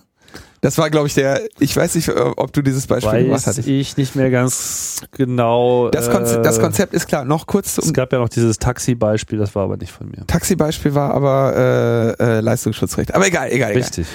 [0.63, 3.67] Das war, glaube ich, der, ich weiß nicht, ob du dieses Beispiel gemacht Weiß hattest.
[3.67, 5.89] ich nicht mehr ganz genau.
[5.89, 7.25] Das, Konze äh, das Konzept ist klar.
[7.25, 10.25] Noch kurz Es gab ja noch dieses Taxi-Beispiel, das war aber nicht von mir.
[10.25, 13.13] Taxi-Beispiel war aber äh, äh, Leistungsschutzrecht.
[13.13, 13.83] Aber egal, egal, egal.
[13.83, 14.07] Richtig.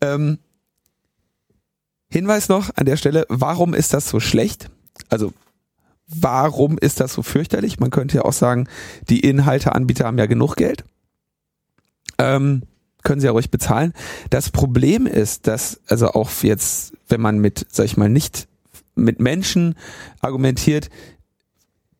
[0.00, 0.38] Ähm,
[2.08, 4.70] Hinweis noch an der Stelle, warum ist das so schlecht?
[5.08, 5.32] Also
[6.06, 7.80] warum ist das so fürchterlich?
[7.80, 8.68] Man könnte ja auch sagen,
[9.08, 10.84] die Inhalteanbieter haben ja genug Geld.
[12.18, 12.62] Ähm,
[13.06, 13.92] können sie ja ruhig bezahlen.
[14.30, 18.48] Das Problem ist, dass, also auch jetzt, wenn man mit, sag ich mal, nicht
[18.96, 19.76] mit Menschen
[20.20, 20.90] argumentiert,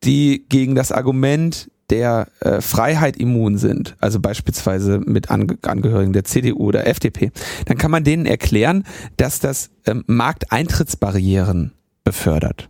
[0.03, 6.25] die gegen das Argument der äh, Freiheit immun sind, also beispielsweise mit Ange Angehörigen der
[6.25, 7.31] CDU oder FDP,
[7.65, 8.83] dann kann man denen erklären,
[9.15, 11.71] dass das ähm, Markteintrittsbarrieren
[12.03, 12.69] befördert.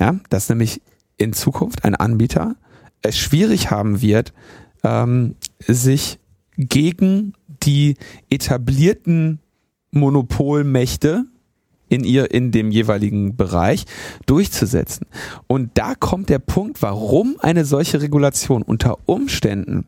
[0.00, 0.82] Ja, dass nämlich
[1.18, 2.56] in Zukunft ein Anbieter
[3.02, 4.32] es schwierig haben wird,
[4.82, 6.18] ähm, sich
[6.56, 7.96] gegen die
[8.28, 9.40] etablierten
[9.90, 11.24] Monopolmächte
[11.88, 13.84] in ihr in dem jeweiligen Bereich
[14.26, 15.06] durchzusetzen.
[15.48, 19.86] Und da kommt der Punkt, warum eine solche Regulation unter Umständen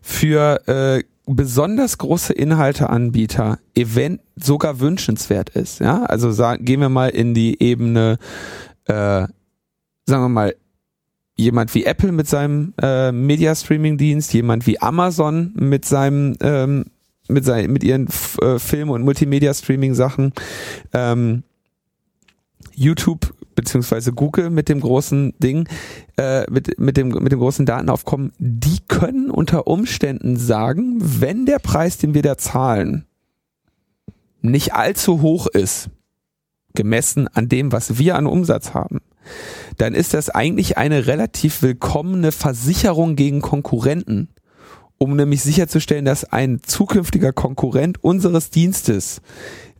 [0.00, 5.80] für äh, besonders große Inhalteanbieter event sogar wünschenswert ist.
[5.80, 8.18] Ja, also sagen, gehen wir mal in die Ebene,
[8.86, 9.26] äh,
[10.06, 10.54] sagen wir mal
[11.40, 16.84] jemand wie Apple mit seinem äh, Media Streaming Dienst, jemand wie Amazon mit seinem ähm,
[17.28, 20.32] mit seinen mit ihren F äh, Film und Multimedia Streaming Sachen,
[20.92, 21.42] ähm,
[22.74, 25.68] YouTube beziehungsweise Google mit dem großen Ding,
[26.16, 31.58] äh, mit, mit, dem, mit dem großen Datenaufkommen, die können unter Umständen sagen, wenn der
[31.58, 33.04] Preis, den wir da zahlen,
[34.40, 35.90] nicht allzu hoch ist,
[36.74, 39.00] gemessen an dem, was wir an Umsatz haben,
[39.78, 44.28] dann ist das eigentlich eine relativ willkommene Versicherung gegen Konkurrenten,
[44.98, 49.22] um nämlich sicherzustellen, dass ein zukünftiger Konkurrent unseres Dienstes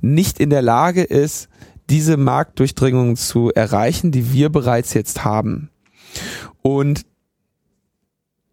[0.01, 1.49] nicht in der Lage ist,
[1.91, 5.71] diese Marktdurchdringung zu erreichen, die wir bereits jetzt haben.
[6.63, 7.05] Und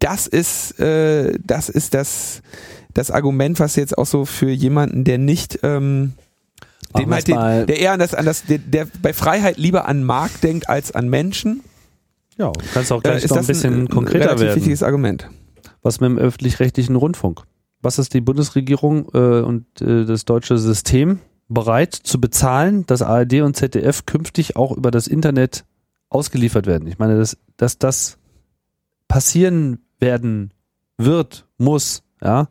[0.00, 2.42] das ist, äh, das ist das,
[2.94, 6.14] das Argument, was jetzt auch so für jemanden, der nicht, ähm,
[6.96, 10.04] dem halt den, der eher an das, an das, der, der bei Freiheit lieber an
[10.04, 11.62] Markt denkt als an Menschen,
[12.36, 14.56] Ja, du kannst auch äh, gleich ist noch ein bisschen ein, konkreter relativ werden.
[14.56, 15.28] wichtiges Argument.
[15.82, 17.42] Was mit dem öffentlich-rechtlichen Rundfunk?
[17.80, 23.42] Was ist die Bundesregierung äh, und äh, das deutsche System bereit zu bezahlen, dass ARD
[23.42, 25.64] und ZDF künftig auch über das Internet
[26.08, 26.88] ausgeliefert werden?
[26.88, 28.18] Ich meine, dass, dass das
[29.06, 30.52] passieren werden
[30.96, 32.48] wird, muss, ja,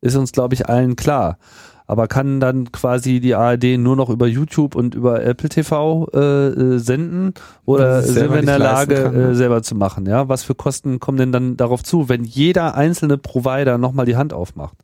[0.00, 1.38] ist uns, glaube ich, allen klar.
[1.86, 6.18] Aber kann dann quasi die ARD nur noch über YouTube und über Apple TV äh,
[6.18, 9.30] äh, senden oder sind wir in der Lage, kann, ne?
[9.30, 10.06] äh, selber zu machen?
[10.06, 14.16] Ja, was für Kosten kommen denn dann darauf zu, wenn jeder einzelne Provider nochmal die
[14.16, 14.76] Hand aufmacht?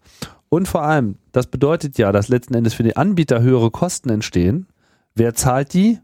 [0.48, 4.66] Und vor allem, das bedeutet ja, dass letzten Endes für die Anbieter höhere Kosten entstehen.
[5.14, 5.98] Wer zahlt die?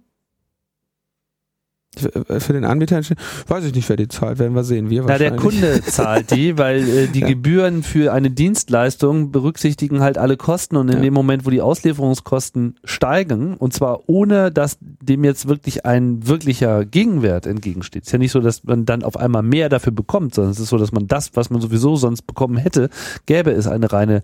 [1.96, 3.00] Für für den Anbieter,
[3.48, 4.90] weiß ich nicht, wer die zahlt, werden wir sehen.
[4.90, 5.34] Wir Na, der.
[5.36, 7.26] Kunde zahlt die, weil äh, die Ja.
[7.28, 11.02] Gebühren für eine Dienstleistung berücksichtigen halt alle Kosten und in Ja.
[11.02, 16.84] dem Moment, wo die Auslieferungskosten steigen, und zwar ohne, dass dem jetzt wirklich ein wirklicher
[16.84, 18.02] Gegenwert entgegensteht.
[18.02, 20.60] Es ist ja nicht so, dass man dann auf einmal mehr dafür bekommt, sondern es
[20.60, 22.90] ist so, dass man das, was man sowieso sonst bekommen hätte,
[23.26, 24.22] gäbe es eine reine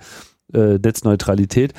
[0.53, 1.73] äh, Netzneutralität,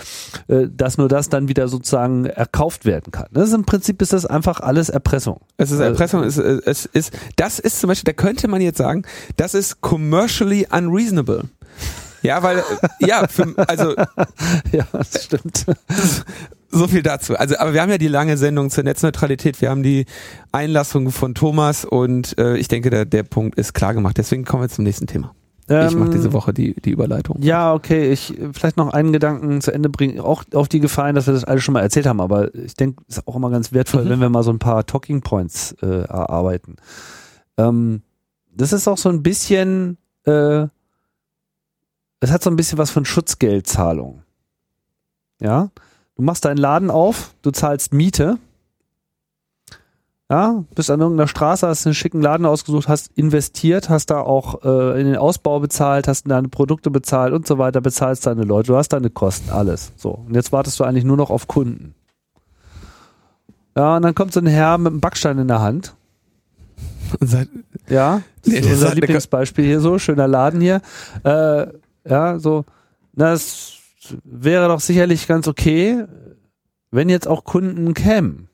[0.48, 3.28] äh, dass nur das dann wieder sozusagen erkauft werden kann.
[3.32, 5.40] Das ist im Prinzip ist das einfach alles Erpressung.
[5.58, 8.78] Es ist Erpressung, es, es, es ist, das ist zum Beispiel, da könnte man jetzt
[8.78, 9.04] sagen,
[9.38, 11.44] das ist commercially unreasonable.
[12.22, 12.64] Ja, weil,
[13.00, 13.96] ja, für, also
[14.72, 15.66] ja, das stimmt.
[16.72, 17.38] so viel dazu.
[17.38, 19.62] Also, aber wir haben ja die lange Sendung zur Netzneutralität.
[19.62, 20.06] Wir haben die
[20.52, 24.18] Einlassung von Thomas und äh, ich denke, der, der Punkt ist klar gemacht.
[24.18, 25.36] Deswegen kommen wir zum nächsten Thema.
[25.68, 27.42] Ähm, ich mache diese Woche die, die Überleitung.
[27.42, 28.12] Ja, okay.
[28.12, 31.44] Ich vielleicht noch einen Gedanken zu Ende bringen, auch auf die Gefallen, dass wir das
[31.44, 34.10] alles schon mal erzählt haben, aber ich denke, es ist auch immer ganz wertvoll, mhm.
[34.10, 36.76] wenn wir mal so ein paar Talking Points äh, erarbeiten.
[37.58, 38.04] Ähm,
[38.54, 40.68] das ist auch so ein bisschen, äh,
[42.20, 44.22] es hat so ein bisschen was von Schutzgeldzahlung.
[45.40, 45.70] Ja,
[46.16, 48.38] du machst deinen Laden auf, du zahlst Miete.
[50.30, 54.64] Ja, bist an irgendeiner Straße, hast einen schicken Laden ausgesucht, hast investiert, hast da auch
[54.64, 58.68] äh, in den Ausbau bezahlt, hast deine Produkte bezahlt und so weiter, bezahlst deine Leute,
[58.68, 59.94] du hast deine Kosten, alles.
[59.98, 60.10] So.
[60.10, 61.94] Und jetzt wartest du eigentlich nur noch auf Kunden.
[63.78, 65.94] Ja, und dann kommt so ein Herr mit einem Backstein in der Hand.
[67.88, 70.82] ja, nee, das ist unser Lieblingsbeispiel hier so, schöner Laden hier.
[71.24, 71.68] Äh,
[72.10, 72.66] ja, so,
[73.14, 73.74] das
[74.24, 76.06] wäre doch sicherlich ganz okay,
[76.90, 78.50] wenn jetzt auch Kunden kämen.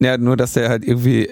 [0.00, 1.28] Ja, nur dass der halt irgendwie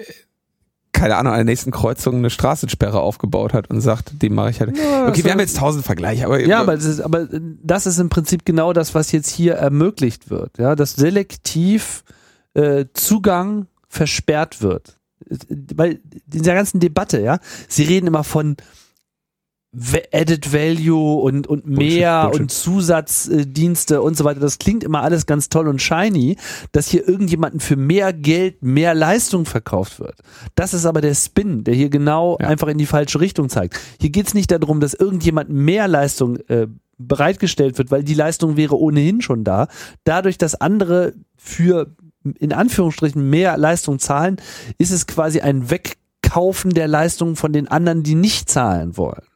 [0.97, 4.59] keine Ahnung, an der nächsten Kreuzung eine Straßensperre aufgebaut hat und sagt, dem mache ich
[4.59, 4.75] halt.
[4.75, 6.39] Ja, okay, wir haben jetzt tausend Vergleiche, aber.
[6.39, 10.31] Ja, aber das, ist, aber das ist im Prinzip genau das, was jetzt hier ermöglicht
[10.31, 10.57] wird.
[10.57, 12.03] Ja, dass selektiv
[12.55, 14.97] äh, Zugang versperrt wird.
[15.75, 18.57] Weil in dieser ganzen Debatte, ja, sie reden immer von
[20.11, 22.41] Added Value und, und mehr Bullshit, Bullshit.
[22.41, 24.39] und Zusatzdienste und so weiter.
[24.39, 26.37] Das klingt immer alles ganz toll und shiny,
[26.71, 30.15] dass hier irgendjemanden für mehr Geld mehr Leistung verkauft wird.
[30.55, 32.47] Das ist aber der Spin, der hier genau ja.
[32.47, 33.79] einfach in die falsche Richtung zeigt.
[33.99, 38.57] Hier geht es nicht darum, dass irgendjemand mehr Leistung äh, bereitgestellt wird, weil die Leistung
[38.57, 39.67] wäre ohnehin schon da.
[40.03, 41.95] Dadurch, dass andere für
[42.39, 44.37] in Anführungsstrichen mehr Leistung zahlen,
[44.77, 49.26] ist es quasi ein Wegkaufen der Leistung von den anderen, die nicht zahlen wollen.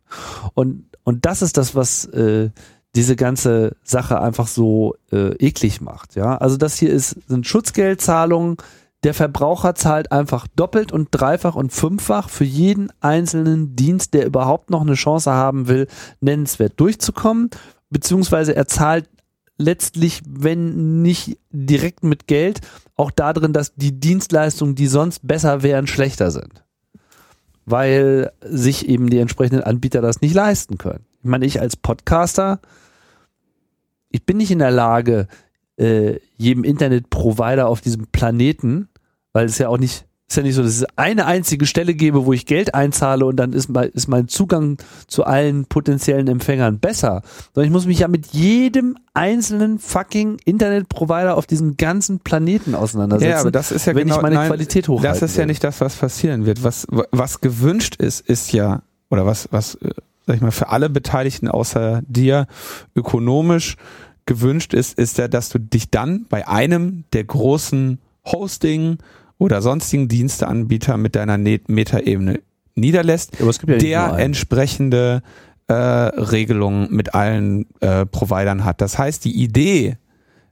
[0.53, 2.49] Und, und das ist das, was äh,
[2.95, 6.15] diese ganze Sache einfach so äh, eklig macht.
[6.15, 8.57] Ja, also das hier ist sind Schutzgeldzahlungen.
[9.03, 14.69] Der Verbraucher zahlt einfach doppelt und dreifach und fünffach für jeden einzelnen Dienst, der überhaupt
[14.69, 15.87] noch eine Chance haben will,
[16.19, 17.49] nennenswert durchzukommen.
[17.89, 19.09] Beziehungsweise er zahlt
[19.57, 22.61] letztlich, wenn nicht direkt mit Geld,
[22.95, 26.63] auch darin, dass die Dienstleistungen, die sonst besser wären, schlechter sind
[27.65, 31.05] weil sich eben die entsprechenden Anbieter das nicht leisten können.
[31.19, 32.59] Ich meine, ich als Podcaster,
[34.09, 35.27] ich bin nicht in der Lage,
[35.77, 38.89] äh, jedem Internetprovider auf diesem Planeten,
[39.33, 42.25] weil es ja auch nicht ist ja nicht so, dass es eine einzige Stelle gebe,
[42.25, 46.79] wo ich Geld einzahle und dann ist mein, ist mein Zugang zu allen potenziellen Empfängern
[46.79, 47.21] besser.
[47.53, 53.29] Sondern ich muss mich ja mit jedem einzelnen fucking Internetprovider auf diesem ganzen Planeten auseinandersetzen,
[53.31, 55.19] ja, aber das ist ja wenn genau, ich meine nein, Qualität hochhalte.
[55.19, 56.63] Das ist ja nicht das, was passieren wird.
[56.63, 59.89] Was, was gewünscht ist, ist ja, oder was, was, äh,
[60.27, 62.47] sag ich mal, für alle Beteiligten außer dir
[62.95, 63.75] ökonomisch
[64.25, 68.99] gewünscht ist, ist ja, dass du dich dann bei einem der großen Hosting
[69.41, 72.41] oder sonstigen Diensteanbieter mit deiner Metaebene
[72.75, 75.23] niederlässt, ja der entsprechende
[75.65, 78.81] äh, Regelungen mit allen äh, Providern hat.
[78.81, 79.97] Das heißt, die Idee,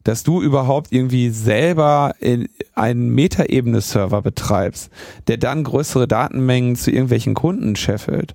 [0.03, 4.89] dass du überhaupt irgendwie selber in einen Metaebene-Server betreibst,
[5.27, 8.33] der dann größere Datenmengen zu irgendwelchen Kunden scheffelt,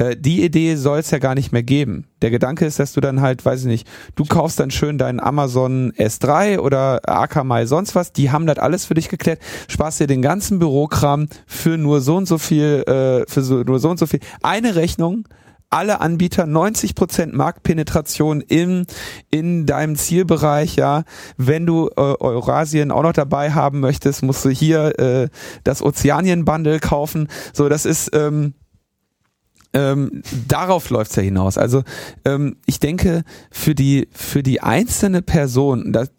[0.00, 2.06] äh, die Idee soll es ja gar nicht mehr geben.
[2.22, 3.86] Der Gedanke ist, dass du dann halt, weiß ich nicht,
[4.16, 8.86] du kaufst dann schön deinen Amazon S3 oder Akamai sonst was, die haben das alles
[8.86, 13.30] für dich geklärt, sparst dir den ganzen Bürokram für nur so und so viel, äh,
[13.30, 14.20] für so, nur so und so viel.
[14.42, 15.28] Eine Rechnung,
[15.68, 18.86] alle Anbieter 90 Prozent Marktpenetration in,
[19.30, 21.04] in deinem Zielbereich, ja.
[21.36, 25.28] Wenn du äh, Eurasien auch noch dabei haben möchtest, musst du hier äh,
[25.62, 27.28] das Ozeanien-Bundle kaufen.
[27.52, 28.54] So, das ist, ähm,
[29.72, 31.58] ähm, darauf läuft's ja hinaus.
[31.58, 31.82] Also
[32.24, 36.10] ähm, ich denke, für die, für die einzelne Person, das,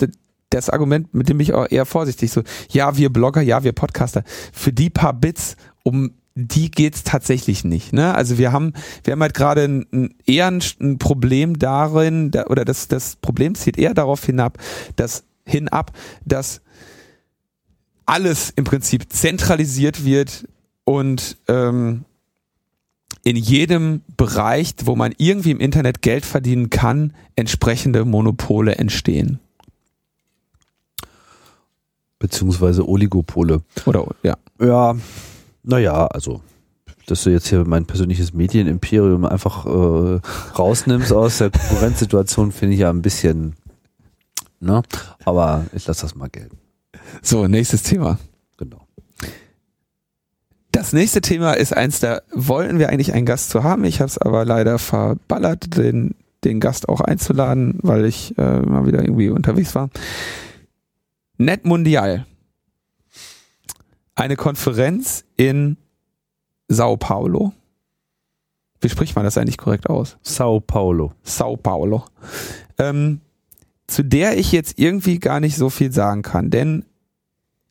[0.50, 4.24] das Argument, mit dem ich auch eher vorsichtig so, ja, wir Blogger, ja, wir Podcaster,
[4.54, 7.92] für die paar Bits, um die geht's tatsächlich nicht.
[7.92, 8.16] Ne?
[8.16, 12.46] Also wir haben, wir haben halt gerade ein, ein, eher ein, ein Problem darin, da,
[12.46, 14.58] oder das, das Problem zieht eher darauf hinab,
[14.96, 15.92] dass hinab,
[16.26, 16.62] dass
[18.06, 20.48] alles im Prinzip zentralisiert wird
[20.86, 22.06] und ähm,
[23.24, 29.40] in jedem Bereich, wo man irgendwie im Internet Geld verdienen kann, entsprechende Monopole entstehen.
[32.20, 33.62] Beziehungsweise Oligopole.
[33.86, 34.38] Oder, ja.
[34.60, 34.96] Ja,
[35.64, 36.42] naja, also,
[37.08, 40.20] dass du jetzt hier mein persönliches Medienimperium einfach äh,
[40.58, 43.56] rausnimmst aus der Konkurrenzsituation, finde ich ja ein bisschen,
[44.60, 44.82] ne?
[45.26, 46.58] Aber ich lasse das mal gelten.
[47.22, 48.20] So, nächstes Thema.
[50.72, 53.84] Das nächste Thema ist eins, da wollten wir eigentlich einen Gast zu haben.
[53.84, 58.86] Ich habe es aber leider verballert, den den Gast auch einzuladen, weil ich äh, mal
[58.86, 59.90] wieder irgendwie unterwegs war.
[61.38, 62.26] Net Mundial.
[64.16, 65.78] Eine Konferenz in
[66.68, 67.54] Sao Paulo.
[68.80, 70.18] Wie spricht man das eigentlich korrekt aus?
[70.24, 71.14] Sao Paulo.
[71.24, 72.06] Sao Paulo.
[72.78, 73.22] Ähm,
[73.88, 76.86] zu der ich jetzt irgendwie gar nicht so viel sagen kann, denn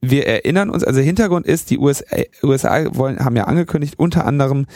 [0.01, 4.67] wir erinnern uns, also Hintergrund ist, die USA, USA wollen, haben ja angekündigt, unter anderem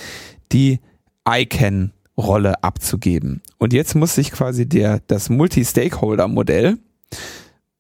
[0.53, 0.81] die
[1.29, 3.43] ICANN-Rolle abzugeben.
[3.59, 6.79] Und jetzt muss sich quasi der, das Multi-Stakeholder-Modell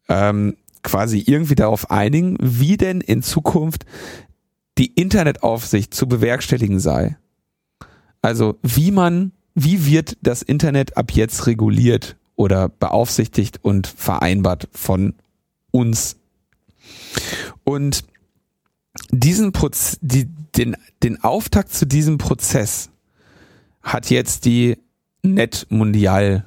[0.08, 3.84] ähm, quasi irgendwie darauf einigen, wie denn in Zukunft
[4.78, 7.16] die Internetaufsicht zu bewerkstelligen sei.
[8.22, 15.14] Also wie man, wie wird das Internet ab jetzt reguliert oder beaufsichtigt und vereinbart von
[15.70, 16.16] uns.
[17.64, 18.04] Und
[19.10, 22.90] diesen Proz die, den, den Auftakt zu diesem Prozess
[23.82, 24.78] hat jetzt die
[25.22, 26.44] Net Mundial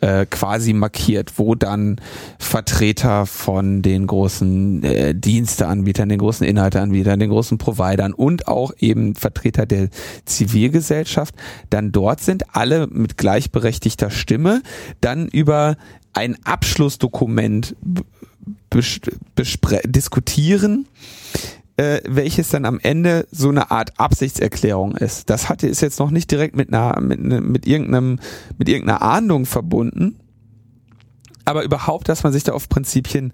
[0.00, 2.00] äh, quasi markiert, wo dann
[2.38, 9.14] Vertreter von den großen äh, Diensteanbietern, den großen Inhalteanbietern, den großen Providern und auch eben
[9.14, 9.88] Vertreter der
[10.26, 11.34] Zivilgesellschaft
[11.70, 14.62] dann dort sind, alle mit gleichberechtigter Stimme,
[15.00, 15.76] dann über
[16.12, 17.74] ein Abschlussdokument
[19.84, 20.88] diskutieren,
[21.76, 25.30] äh, welches dann am Ende so eine Art Absichtserklärung ist.
[25.30, 28.18] Das hatte ist jetzt noch nicht direkt mit einer mit, ne, mit irgendeinem
[28.58, 30.16] mit irgendeiner Ahndung verbunden,
[31.44, 33.32] aber überhaupt, dass man sich da auf Prinzipien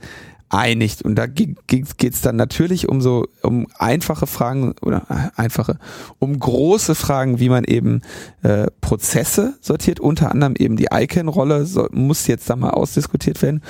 [0.49, 1.59] einigt und da geht
[2.03, 5.79] es dann natürlich um so um einfache Fragen oder äh, einfache
[6.19, 8.03] um große Fragen, wie man eben
[8.43, 13.63] äh, Prozesse sortiert, unter anderem eben die ICANN-Rolle so, muss jetzt da mal ausdiskutiert werden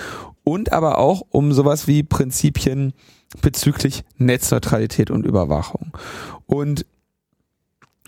[0.51, 2.93] und aber auch um sowas wie Prinzipien
[3.41, 5.93] bezüglich Netzneutralität und Überwachung.
[6.47, 6.85] Und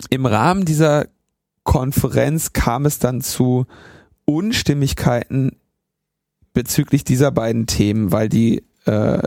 [0.09, 1.07] im Rahmen dieser
[1.63, 3.65] Konferenz kam es dann zu
[4.25, 5.55] Unstimmigkeiten
[6.53, 9.19] bezüglich dieser beiden Themen, weil die äh,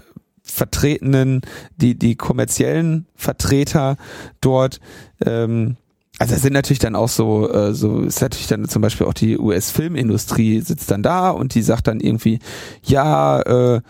[0.42, 1.40] vertretenen,
[1.76, 3.96] die, die kommerziellen Vertreter
[4.42, 4.78] dort
[5.24, 5.78] ähm,
[6.18, 9.14] also es sind natürlich dann auch so, äh, so ist natürlich dann zum Beispiel auch
[9.14, 12.38] die US-Filmindustrie sitzt dann da und die sagt dann irgendwie,
[12.82, 13.80] ja, äh,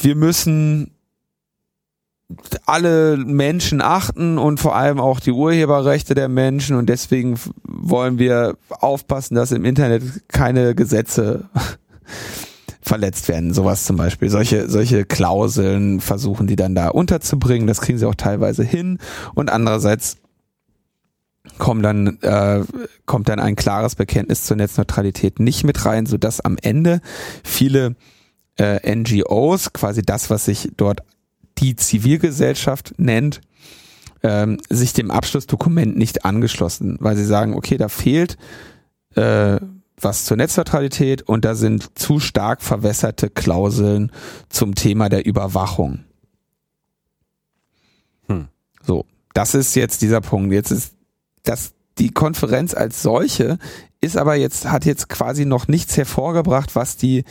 [0.00, 0.92] wir müssen
[2.64, 8.56] alle Menschen achten und vor allem auch die Urheberrechte der Menschen und deswegen wollen wir
[8.68, 11.48] aufpassen, dass im Internet keine Gesetze
[12.80, 13.52] verletzt werden.
[13.52, 14.30] Sowas zum Beispiel.
[14.30, 17.66] Solche, solche Klauseln versuchen die dann da unterzubringen.
[17.66, 18.98] Das kriegen sie auch teilweise hin.
[19.34, 20.16] Und andererseits
[21.58, 22.64] kommt dann, äh,
[23.06, 27.00] kommt dann ein klares Bekenntnis zur Netzneutralität nicht mit rein, sodass am Ende
[27.44, 27.96] viele
[28.58, 31.00] äh, NGOs, quasi das, was sich dort
[31.58, 33.40] die Zivilgesellschaft nennt,
[34.22, 38.36] ähm, sich dem Abschlussdokument nicht angeschlossen, weil sie sagen, okay, da fehlt
[39.14, 39.58] äh,
[40.02, 44.12] was zur Netzneutralität und da sind zu stark verwässerte Klauseln
[44.48, 46.04] zum Thema der Überwachung.
[48.28, 48.48] Hm.
[48.82, 50.52] So, das ist jetzt dieser Punkt.
[50.52, 50.94] Jetzt ist
[51.50, 53.58] das die Konferenz als solche
[54.00, 57.24] ist aber jetzt hat jetzt quasi noch nichts hervorgebracht, was die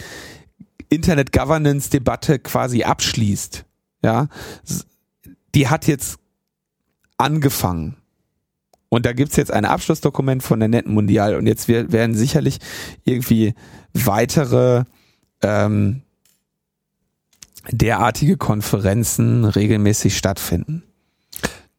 [0.90, 3.66] Internet Governance Debatte quasi abschließt.
[4.04, 4.28] Ja,
[5.56, 6.20] die hat jetzt
[7.18, 7.96] angefangen.
[8.90, 12.58] Und da gibt's jetzt ein Abschlussdokument von der Netten Mundial und jetzt werden sicherlich
[13.04, 13.54] irgendwie
[13.94, 14.86] weitere
[15.42, 16.02] ähm,
[17.70, 20.84] derartige Konferenzen regelmäßig stattfinden.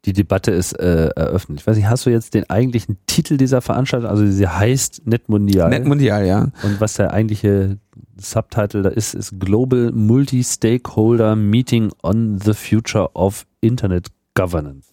[0.07, 1.61] Die Debatte ist äh, eröffnet.
[1.61, 4.09] Ich weiß nicht, hast du jetzt den eigentlichen Titel dieser Veranstaltung?
[4.09, 5.69] Also sie heißt Net Mundial.
[5.69, 6.49] Net Mundial, ja.
[6.63, 7.77] Und was der eigentliche
[8.17, 14.89] Subtitle da ist, ist Global Multi-Stakeholder Meeting on the Future of Internet Governance.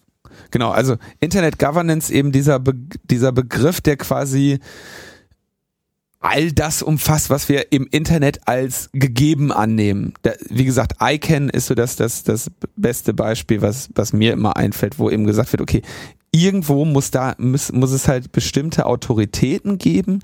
[0.50, 4.58] Genau, also Internet Governance eben dieser, Be dieser Begriff, der quasi
[6.20, 10.14] all das umfasst, was wir im Internet als gegeben annehmen.
[10.22, 14.56] Da, wie gesagt, ICANN ist so das, das, das beste Beispiel, was, was mir immer
[14.56, 15.82] einfällt, wo eben gesagt wird, okay,
[16.32, 20.20] irgendwo muss da, muss, muss es halt bestimmte Autoritäten geben,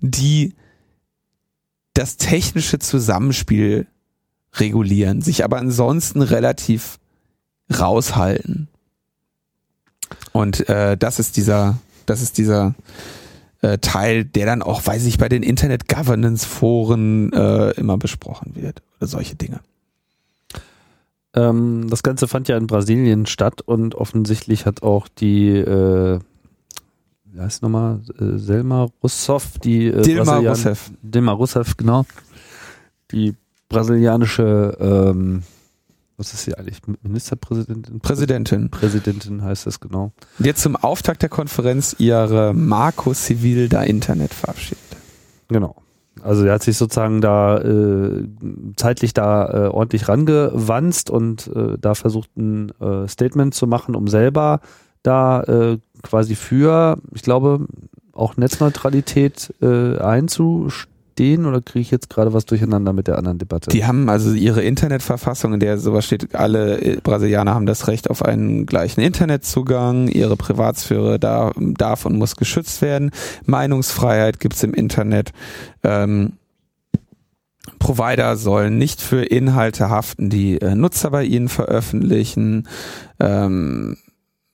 [0.00, 0.54] die
[1.94, 3.86] das technische Zusammenspiel
[4.54, 6.98] regulieren, sich aber ansonsten relativ
[7.76, 8.68] raushalten.
[10.32, 12.74] Und äh, das ist dieser, das ist dieser
[13.62, 18.54] äh, Teil, der dann auch, weiß ich, bei den Internet Governance Foren äh, immer besprochen
[18.54, 19.60] wird oder solche Dinge.
[21.34, 26.20] Ähm, das Ganze fand ja in Brasilien statt und offensichtlich hat auch die äh,
[27.38, 30.90] wie heißt nochmal, äh, Selma Rousseff, die äh, Dilma Rousseff.
[31.02, 32.04] Dilma Rousseff, genau.
[33.12, 33.34] Die
[33.68, 35.42] brasilianische ähm,
[36.18, 36.80] was ist sie eigentlich?
[37.02, 38.00] Ministerpräsidentin?
[38.00, 38.70] Präsidentin.
[38.70, 40.12] Präsidentin heißt das genau.
[40.40, 44.82] Jetzt zum Auftakt der Konferenz ihre Marco Civil da Internet verabschiedet.
[45.48, 45.76] Genau.
[46.20, 48.26] Also er hat sich sozusagen da äh,
[48.74, 54.08] zeitlich da äh, ordentlich rangewanzt und äh, da versucht ein äh, Statement zu machen, um
[54.08, 54.60] selber
[55.04, 57.66] da äh, quasi für, ich glaube,
[58.12, 60.87] auch Netzneutralität äh, einzustehen
[61.46, 63.70] oder kriege ich jetzt gerade was durcheinander mit der anderen Debatte?
[63.70, 68.10] Die haben also ihre Internetverfassung, in der sowas steht, alle äh, Brasilianer haben das Recht
[68.10, 73.10] auf einen gleichen Internetzugang, ihre Privatsphäre da, darf und muss geschützt werden,
[73.46, 75.32] Meinungsfreiheit gibt's im Internet.
[75.82, 76.34] Ähm,
[77.78, 82.68] Provider sollen nicht für Inhalte haften, die äh, Nutzer bei ihnen veröffentlichen.
[83.20, 83.96] Ähm,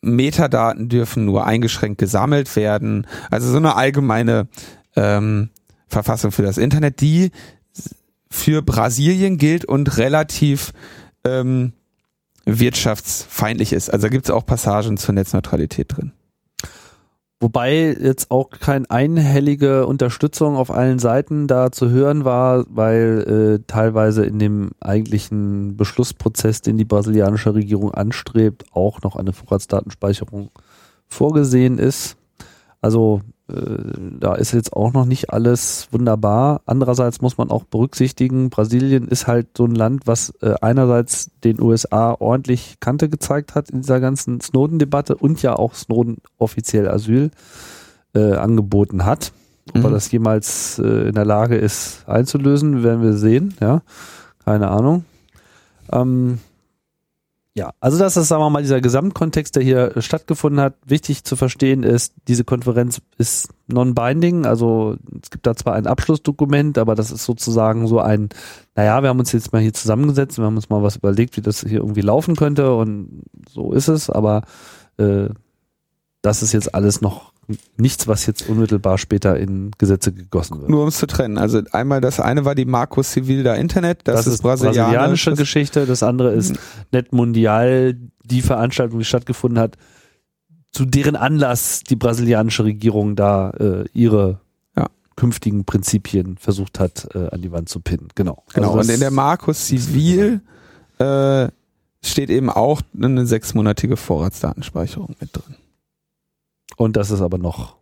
[0.02, 3.06] Metadaten dürfen nur eingeschränkt gesammelt werden.
[3.30, 4.48] Also so eine allgemeine
[4.96, 5.50] ähm,
[5.94, 7.30] Verfassung für das Internet, die
[8.28, 10.72] für Brasilien gilt und relativ
[11.24, 11.72] ähm,
[12.44, 13.90] wirtschaftsfeindlich ist.
[13.90, 16.12] Also gibt es auch Passagen zur Netzneutralität drin.
[17.40, 23.64] Wobei jetzt auch keine einhellige Unterstützung auf allen Seiten da zu hören war, weil äh,
[23.66, 30.50] teilweise in dem eigentlichen Beschlussprozess, den die brasilianische Regierung anstrebt, auch noch eine Vorratsdatenspeicherung
[31.06, 32.16] vorgesehen ist.
[32.80, 36.62] Also da ist jetzt auch noch nicht alles wunderbar.
[36.64, 41.60] Andererseits muss man auch berücksichtigen, Brasilien ist halt so ein Land, was äh, einerseits den
[41.60, 47.30] USA ordentlich Kante gezeigt hat in dieser ganzen Snowden-Debatte und ja auch Snowden offiziell Asyl
[48.14, 49.32] äh, angeboten hat.
[49.68, 49.84] Ob mhm.
[49.84, 53.54] er das jemals äh, in der Lage ist einzulösen, werden wir sehen.
[53.60, 53.82] Ja,
[54.44, 55.04] keine Ahnung.
[55.92, 56.38] Ähm,
[57.56, 60.74] ja, also das ist, sagen wir mal, dieser Gesamtkontext, der hier stattgefunden hat.
[60.86, 66.78] Wichtig zu verstehen ist, diese Konferenz ist non-binding, also es gibt da zwar ein Abschlussdokument,
[66.78, 68.30] aber das ist sozusagen so ein,
[68.74, 71.42] naja, wir haben uns jetzt mal hier zusammengesetzt, wir haben uns mal was überlegt, wie
[71.42, 74.42] das hier irgendwie laufen könnte und so ist es, aber
[74.96, 75.28] äh,
[76.22, 77.33] das ist jetzt alles noch
[77.76, 80.70] nichts, was jetzt unmittelbar später in Gesetze gegossen wird.
[80.70, 81.38] Nur um es zu trennen.
[81.38, 85.30] Also einmal das eine war die Marco Civil da Internet, das, das ist, ist brasilianische
[85.30, 86.56] das Geschichte, das andere ist.
[86.92, 89.76] Net Mundial, die Veranstaltung, die stattgefunden hat,
[90.72, 94.40] zu deren Anlass die brasilianische Regierung da äh, ihre
[95.16, 98.08] künftigen Prinzipien versucht hat, äh, an die Wand zu pinnen.
[98.14, 98.42] Genau.
[98.52, 98.68] Genau.
[98.74, 100.40] Also und in der Marco Civil
[100.98, 101.48] äh,
[102.02, 105.56] steht eben auch eine sechsmonatige Vorratsdatenspeicherung mit drin.
[106.76, 107.76] Und das ist aber noch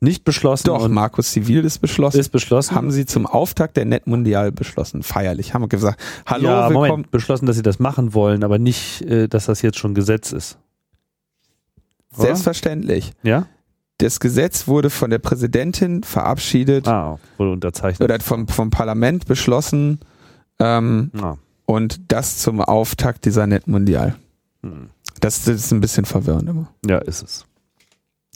[0.00, 0.66] nicht beschlossen.
[0.66, 2.20] Doch, Markus Zivil ist beschlossen.
[2.20, 2.74] Ist beschlossen.
[2.74, 5.02] Haben sie zum Auftakt der Netmundial beschlossen.
[5.02, 5.52] Feierlich.
[5.52, 6.88] Haben wir gesagt, hallo, ja, willkommen.
[6.88, 10.32] Moment, beschlossen, dass sie das machen wollen, aber nicht, äh, dass das jetzt schon Gesetz
[10.32, 10.58] ist.
[12.14, 12.26] Oder?
[12.26, 13.12] Selbstverständlich.
[13.22, 13.46] Ja?
[13.98, 16.88] Das Gesetz wurde von der Präsidentin verabschiedet.
[16.88, 18.02] Ah, wurde unterzeichnet.
[18.02, 20.00] Oder vom, vom Parlament beschlossen.
[20.58, 21.36] Ähm, ah.
[21.66, 24.16] Und das zum Auftakt dieser Netmundial.
[24.62, 24.88] Hm.
[25.20, 26.68] Das, das ist ein bisschen verwirrend immer.
[26.86, 27.46] Ja, ist es.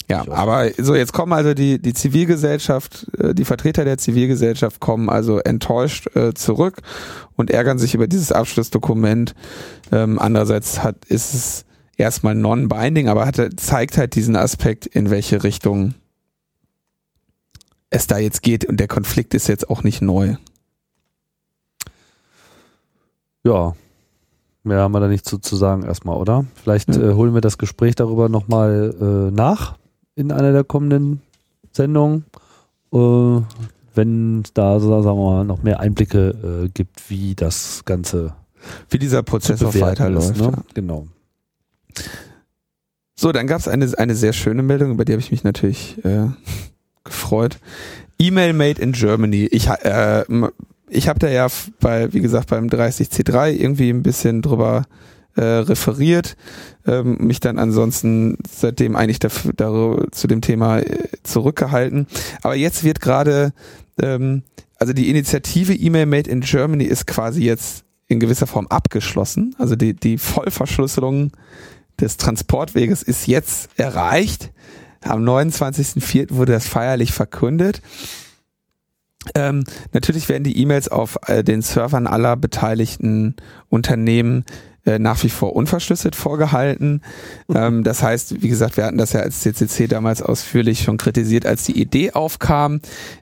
[0.09, 5.09] Ja, aber so jetzt kommen also die die Zivilgesellschaft, äh, die Vertreter der Zivilgesellschaft kommen
[5.09, 6.83] also enttäuscht äh, zurück
[7.37, 9.35] und ärgern sich über dieses Abschlussdokument.
[9.93, 11.65] Ähm, andererseits hat ist es
[11.97, 15.95] erstmal non-binding, aber hat, zeigt halt diesen Aspekt, in welche Richtung
[17.89, 20.35] es da jetzt geht und der Konflikt ist jetzt auch nicht neu.
[23.43, 23.75] Ja,
[24.65, 26.45] mehr haben wir da nicht zu, zu sagen erstmal, oder?
[26.63, 27.11] Vielleicht ja.
[27.11, 29.77] äh, holen wir das Gespräch darüber nochmal äh, nach
[30.17, 31.23] in einer der kommenden
[31.73, 32.25] Sendungen,
[32.93, 33.41] äh,
[33.95, 38.35] wenn es da, sagen wir mal, noch mehr Einblicke äh, gibt, wie das Ganze,
[38.91, 40.37] wie dieser Prozess auch weiterläuft.
[40.37, 40.45] Ne?
[40.45, 40.63] Ja.
[40.75, 41.07] Genau.
[43.17, 46.05] So, dann gab es eine, eine sehr schöne Meldung, über die habe ich mich natürlich
[46.05, 46.27] äh,
[47.05, 47.59] gefreut.
[48.19, 49.47] E-Mail made in Germany.
[49.51, 50.25] Ich, äh,
[50.89, 51.49] ich habe da ja
[51.81, 56.37] bei, wie gesagt, beim 30C3 irgendwie ein bisschen drüber äh, referiert,
[56.87, 62.07] ähm, mich dann ansonsten seitdem eigentlich dafür, darüber, zu dem Thema äh, zurückgehalten.
[62.43, 63.53] Aber jetzt wird gerade,
[64.01, 64.43] ähm,
[64.77, 69.55] also die Initiative E-Mail Made in Germany ist quasi jetzt in gewisser Form abgeschlossen.
[69.59, 71.33] Also die, die Vollverschlüsselung
[72.01, 74.53] des Transportweges ist jetzt erreicht.
[75.03, 76.35] Am 29.04.
[76.35, 77.83] wurde das feierlich verkündet.
[79.35, 83.37] Ähm, natürlich werden die E-Mails auf äh, den Servern aller beteiligten
[83.69, 84.45] Unternehmen
[84.87, 87.01] äh, nach wie vor unverschlüsselt vorgehalten.
[87.55, 91.47] ähm, das heißt, wie gesagt, wir hatten das ja als CCC damals ausführlich schon kritisiert,
[91.47, 92.81] als die Idee aufkam.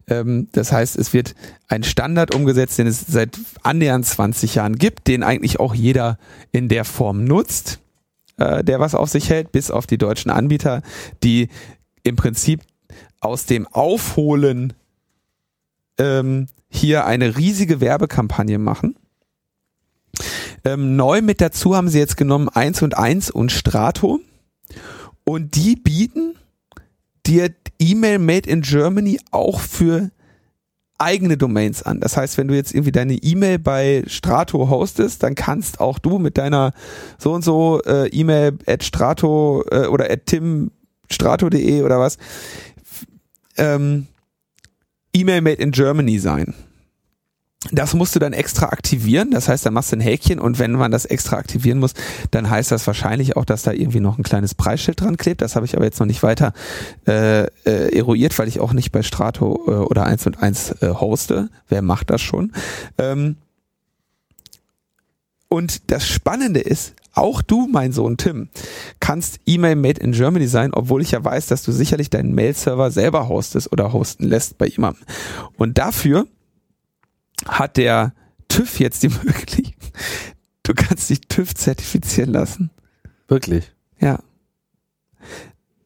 [0.09, 1.37] Ähm, das heißt, es wird
[1.69, 6.19] ein Standard umgesetzt, den es seit annähernd 20 Jahren gibt, den eigentlich auch jeder
[6.51, 7.79] in der Form nutzt,
[8.39, 10.83] äh, der was auf sich hält, bis auf die deutschen Anbieter,
[11.23, 11.49] die
[12.03, 12.63] im Prinzip
[13.21, 14.73] aus dem Aufholen
[15.97, 18.97] ähm, hier eine riesige Werbekampagne machen
[20.65, 24.21] Ähm, neu mit dazu haben sie jetzt genommen 1 und 1 und Strato.
[25.25, 26.37] Und die bieten
[27.27, 30.11] dir E-Mail Made in Germany auch für
[30.99, 32.01] eigene Domains an.
[32.01, 36.19] Das heißt, wenn du jetzt irgendwie deine E-Mail bei Strato hostest, dann kannst auch du
[36.19, 36.73] mit deiner
[37.19, 42.19] so und so äh, E-Mail at Strato äh, oder at timstrato.de oder was
[43.57, 44.07] ähm,
[45.13, 46.55] E-Mail made in Germany sein.
[47.71, 49.31] Das musst du dann extra aktivieren.
[49.31, 51.95] Das heißt, da machst du ein Häkchen und wenn man das extra aktivieren muss,
[52.33, 55.43] dann heißt das wahrscheinlich auch, dass da irgendwie noch ein kleines Preisschild dran klebt.
[55.43, 56.53] Das habe ich aber jetzt noch nicht weiter
[57.07, 60.89] äh, äh, eruiert, weil ich auch nicht bei Strato äh, oder 1 und 1 äh,
[60.89, 61.51] hoste.
[61.69, 62.53] Wer macht das schon?
[62.99, 63.37] Ähm,
[65.49, 68.49] und das Spannende ist, auch du, mein Sohn Tim,
[68.99, 72.91] kannst E-Mail Made in Germany sein, obwohl ich ja weiß, dass du sicherlich deinen Mail-Server
[72.91, 75.05] selber hostest oder hosten lässt bei jemandem.
[75.59, 76.27] Und dafür
[77.47, 78.13] hat der
[78.49, 79.75] TÜV jetzt die Möglichkeit,
[80.63, 82.71] du kannst dich TÜV zertifizieren lassen.
[83.29, 83.73] Wirklich?
[83.99, 84.19] Ja.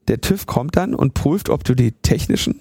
[0.09, 2.61] Der TÜV kommt dann und prüft, ob du die technischen,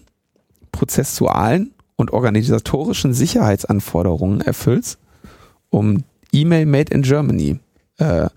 [0.72, 5.00] prozessualen und organisatorischen Sicherheitsanforderungen erfüllst,
[5.70, 7.60] um E-Mail Made in Germany
[7.98, 8.28] äh,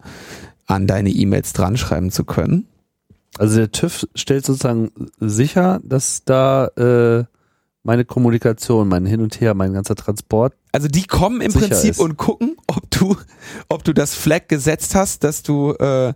[0.67, 2.67] an deine E-Mails dran schreiben zu können.
[3.39, 4.91] Also der TÜV stellt sozusagen
[5.21, 7.25] sicher, dass da äh,
[7.89, 10.53] meine Kommunikation, mein Hin und Her, mein ganzer Transport.
[10.73, 11.99] Also die kommen im Prinzip ist.
[11.99, 13.17] und gucken, ob du,
[13.71, 16.13] ob du das Flag gesetzt hast, dass du äh,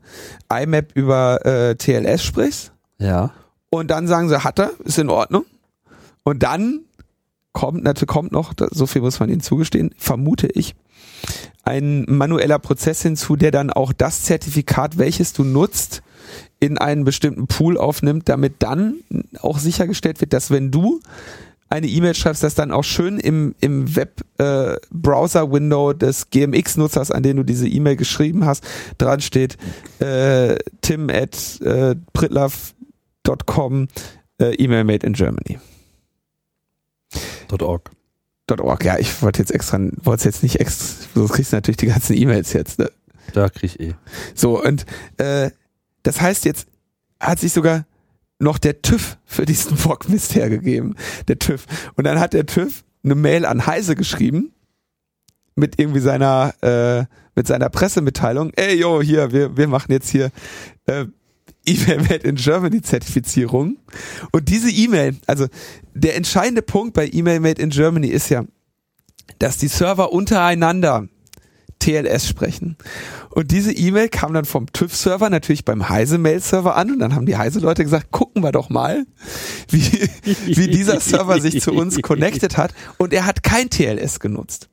[0.53, 2.73] IMAP über äh, TLS sprichst.
[2.99, 3.33] Ja.
[3.71, 5.47] Und dann sagen sie, hat er, ist in Ordnung.
[6.25, 6.81] Und dann
[7.53, 10.75] kommt, natürlich kommt noch, so viel muss man ihnen zugestehen, vermute ich,
[11.63, 16.03] ein manueller Prozess hinzu, der dann auch das Zertifikat, welches du nutzt,
[16.61, 18.97] in einen bestimmten Pool aufnimmt, damit dann
[19.41, 21.01] auch sichergestellt wird, dass wenn du
[21.73, 27.39] eine E-Mail schreibst, dass dann auch schön im, im Web-Browser-Window äh, des GMX-Nutzers, an den
[27.39, 28.63] du diese E-Mail geschrieben hast,
[28.99, 29.57] dran steht
[29.99, 33.89] äh, tim at äh, pritlove.com
[34.39, 35.59] äh, E-Mail made in Germany.
[37.59, 37.91] .org.
[38.51, 41.87] .org, ja, ich wollte jetzt extra, wollte jetzt nicht extra, sonst kriegst du natürlich die
[41.87, 42.91] ganzen E-Mails jetzt, ne?
[43.33, 43.95] Da krieg ich eh.
[44.35, 44.85] So, und
[45.17, 45.51] äh,
[46.03, 46.67] das heißt, jetzt
[47.19, 47.87] hat sich sogar
[48.43, 50.97] noch der TÜV für diesen Bockmist hergegeben.
[51.29, 51.67] Der TÜV.
[51.95, 54.53] Und dann hat der TÜV eine Mail an Heise geschrieben
[55.55, 58.53] mit irgendwie seiner äh, mit seiner Pressemitteilung.
[58.57, 60.31] Ey, yo, hier, wir, wir machen jetzt hier
[60.87, 61.07] äh,
[61.65, 63.79] E-Mail Made in Germany Zertifizierung.
[64.33, 65.47] Und diese E-Mail, also
[65.95, 68.45] der entscheidende Punkt bei E-Mail Made in Germany ist ja,
[69.39, 71.09] dass die Server untereinander
[71.83, 72.77] TLS sprechen.
[73.31, 77.37] Und diese E-Mail kam dann vom TÜV-Server natürlich beim Heise-Mail-Server an und dann haben die
[77.37, 79.05] Heise-Leute gesagt, gucken wir doch mal,
[79.69, 80.09] wie,
[80.47, 82.73] wie dieser Server sich zu uns connected hat.
[82.99, 84.69] Und er hat kein TLS genutzt.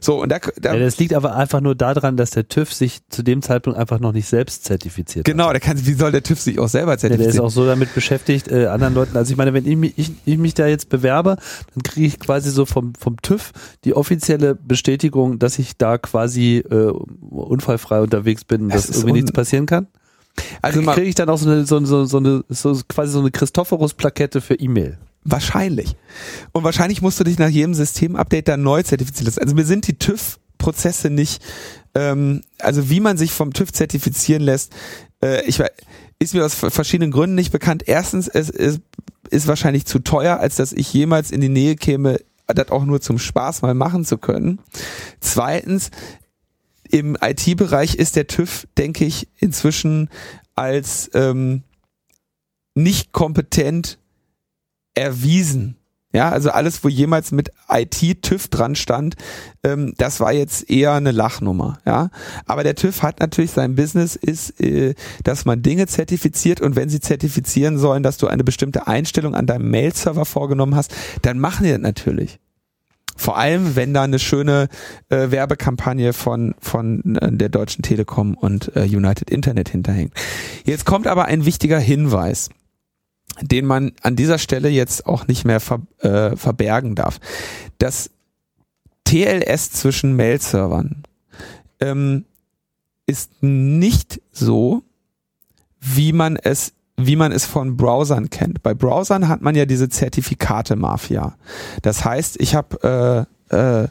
[0.00, 3.00] So, und da, da ja, das liegt aber einfach nur daran, dass der TÜV sich
[3.08, 5.54] zu dem Zeitpunkt einfach noch nicht selbst zertifiziert genau, hat.
[5.54, 7.34] Genau, kann, wie soll der TÜV sich auch selber zertifizieren?
[7.34, 9.76] Ja, der ist auch so damit beschäftigt, äh, anderen Leuten, also ich meine, wenn ich
[9.76, 11.36] mich, ich, ich mich da jetzt bewerbe,
[11.74, 13.52] dann kriege ich quasi so vom, vom TÜV
[13.84, 16.92] die offizielle Bestätigung, dass ich da quasi äh,
[17.30, 19.88] unfallfrei unterwegs bin, dass irgendwie nichts passieren kann.
[20.62, 23.30] Also kriege ich dann auch so eine, so, so, so eine, so quasi so eine
[23.30, 24.98] Christophorus-Plakette für E-Mail.
[25.28, 25.96] Wahrscheinlich.
[26.52, 29.40] Und wahrscheinlich musst du dich nach jedem Systemupdate dann neu zertifizieren lassen.
[29.40, 31.42] Also mir sind die TÜV-Prozesse nicht,
[31.96, 34.72] ähm, also wie man sich vom TÜV zertifizieren lässt,
[35.22, 35.60] äh, ich
[36.18, 37.82] ist mir aus verschiedenen Gründen nicht bekannt.
[37.86, 38.80] Erstens, es ist,
[39.28, 43.00] ist wahrscheinlich zu teuer, als dass ich jemals in die Nähe käme, das auch nur
[43.00, 44.60] zum Spaß mal machen zu können.
[45.20, 45.90] Zweitens,
[46.88, 50.08] im IT-Bereich ist der TÜV, denke ich, inzwischen
[50.54, 51.64] als ähm,
[52.74, 53.98] nicht kompetent
[54.96, 55.76] erwiesen.
[56.12, 59.16] Ja, also alles, wo jemals mit IT TÜV dran stand,
[59.62, 61.78] ähm, das war jetzt eher eine Lachnummer.
[61.84, 62.08] Ja,
[62.46, 64.94] aber der TÜV hat natürlich sein Business ist, äh,
[65.24, 69.46] dass man Dinge zertifiziert und wenn sie zertifizieren sollen, dass du eine bestimmte Einstellung an
[69.46, 72.38] deinem Mail-Server vorgenommen hast, dann machen die das natürlich.
[73.16, 74.68] Vor allem, wenn da eine schöne
[75.08, 80.12] äh, Werbekampagne von, von äh, der Deutschen Telekom und äh, United Internet hinterhängt.
[80.64, 82.50] Jetzt kommt aber ein wichtiger Hinweis
[83.42, 87.18] den man an dieser Stelle jetzt auch nicht mehr ver, äh, verbergen darf.
[87.78, 88.10] Das
[89.04, 91.02] TLS zwischen Mail-Servern
[91.80, 92.24] ähm,
[93.06, 94.82] ist nicht so,
[95.80, 98.62] wie man es wie man es von Browsern kennt.
[98.62, 101.36] Bei Browsern hat man ja diese Zertifikate-Mafia.
[101.82, 103.88] Das heißt, ich habe äh, äh,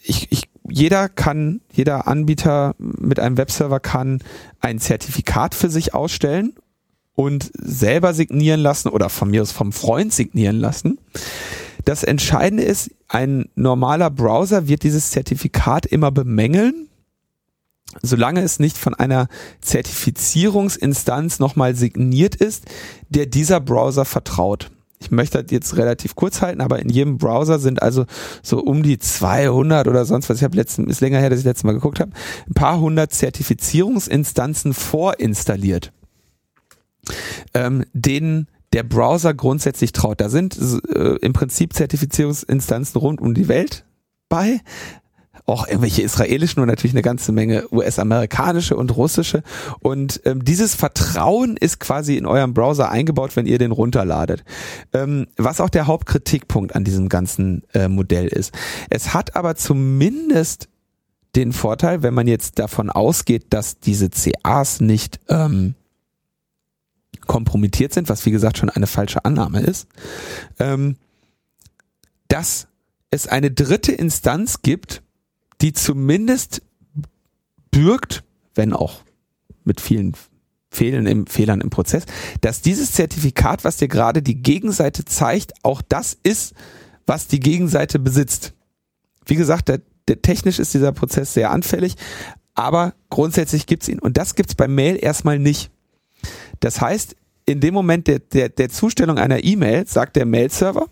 [0.00, 4.20] ich, ich jeder kann, jeder Anbieter mit einem Webserver kann
[4.60, 6.54] ein Zertifikat für sich ausstellen
[7.14, 10.98] und selber signieren lassen oder von mir aus vom Freund signieren lassen.
[11.84, 16.88] Das Entscheidende ist, ein normaler Browser wird dieses Zertifikat immer bemängeln
[18.02, 19.28] solange es nicht von einer
[19.60, 22.64] Zertifizierungsinstanz nochmal signiert ist,
[23.08, 24.70] der dieser Browser vertraut.
[25.00, 28.06] Ich möchte das jetzt relativ kurz halten, aber in jedem Browser sind also
[28.42, 30.38] so um die 200 oder sonst was.
[30.38, 32.12] Ich habe letzten ist länger her, dass ich letztes Mal geguckt habe,
[32.48, 35.92] ein paar hundert Zertifizierungsinstanzen vorinstalliert,
[37.54, 40.20] ähm, denen der Browser grundsätzlich traut.
[40.20, 43.84] Da sind äh, im Prinzip Zertifizierungsinstanzen rund um die Welt
[44.28, 44.60] bei
[45.46, 49.42] auch irgendwelche israelischen und natürlich eine ganze Menge US-amerikanische und russische.
[49.80, 54.44] Und ähm, dieses Vertrauen ist quasi in eurem Browser eingebaut, wenn ihr den runterladet.
[54.92, 58.54] Ähm, was auch der Hauptkritikpunkt an diesem ganzen äh, Modell ist.
[58.88, 60.68] Es hat aber zumindest
[61.36, 65.74] den Vorteil, wenn man jetzt davon ausgeht, dass diese CAs nicht ähm,
[67.26, 69.88] kompromittiert sind, was wie gesagt schon eine falsche Annahme ist,
[70.58, 70.96] ähm,
[72.28, 72.68] dass
[73.10, 75.02] es eine dritte Instanz gibt,
[75.60, 76.62] die zumindest
[77.70, 79.02] bürgt, wenn auch
[79.64, 80.14] mit vielen
[80.70, 82.04] Fehlern im, Fehlern im Prozess,
[82.40, 86.54] dass dieses Zertifikat, was dir gerade die Gegenseite zeigt, auch das ist,
[87.06, 88.54] was die Gegenseite besitzt.
[89.26, 91.96] Wie gesagt, der, der technisch ist dieser Prozess sehr anfällig,
[92.54, 93.98] aber grundsätzlich gibt's ihn.
[93.98, 95.70] Und das gibt's bei Mail erstmal nicht.
[96.64, 100.86] Das heißt, in dem Moment der, der, der Zustellung einer E-Mail sagt der Mail-Server,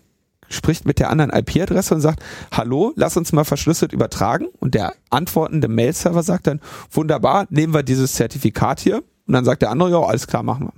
[0.50, 4.48] spricht mit der anderen IP-Adresse und sagt, hallo, lass uns mal verschlüsselt übertragen.
[4.60, 6.60] Und der antwortende Mail-Server sagt dann,
[6.90, 8.98] wunderbar, nehmen wir dieses Zertifikat hier.
[9.26, 10.74] Und dann sagt der andere, ja, alles klar, machen wir.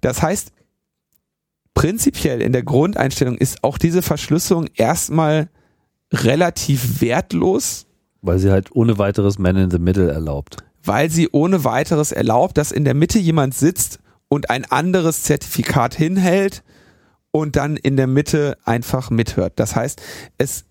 [0.00, 0.50] Das heißt,
[1.74, 5.48] prinzipiell in der Grundeinstellung ist auch diese Verschlüsselung erstmal
[6.12, 7.86] relativ wertlos.
[8.20, 10.64] Weil sie halt ohne weiteres Man in the Middle erlaubt.
[10.84, 15.94] Weil sie ohne weiteres erlaubt, dass in der Mitte jemand sitzt und ein anderes Zertifikat
[15.94, 16.62] hinhält,
[17.32, 19.54] und dann in der Mitte einfach mithört.
[19.56, 20.00] Das heißt,
[20.38, 20.66] es,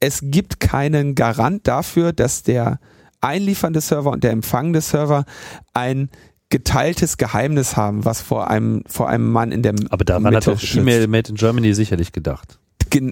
[0.00, 2.80] es gibt keinen Garant dafür, dass der
[3.20, 5.24] einliefernde Server und der empfangende Server
[5.72, 6.10] ein
[6.48, 10.48] geteiltes Geheimnis haben, was vor einem, vor einem Mann in der Aber daran Mitte hat
[10.48, 12.58] auch E-Mail Made in Germany sicherlich gedacht.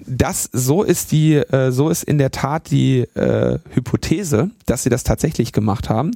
[0.07, 4.89] Das, so ist die, äh, so ist in der Tat die äh, Hypothese, dass sie
[4.89, 6.11] das tatsächlich gemacht haben.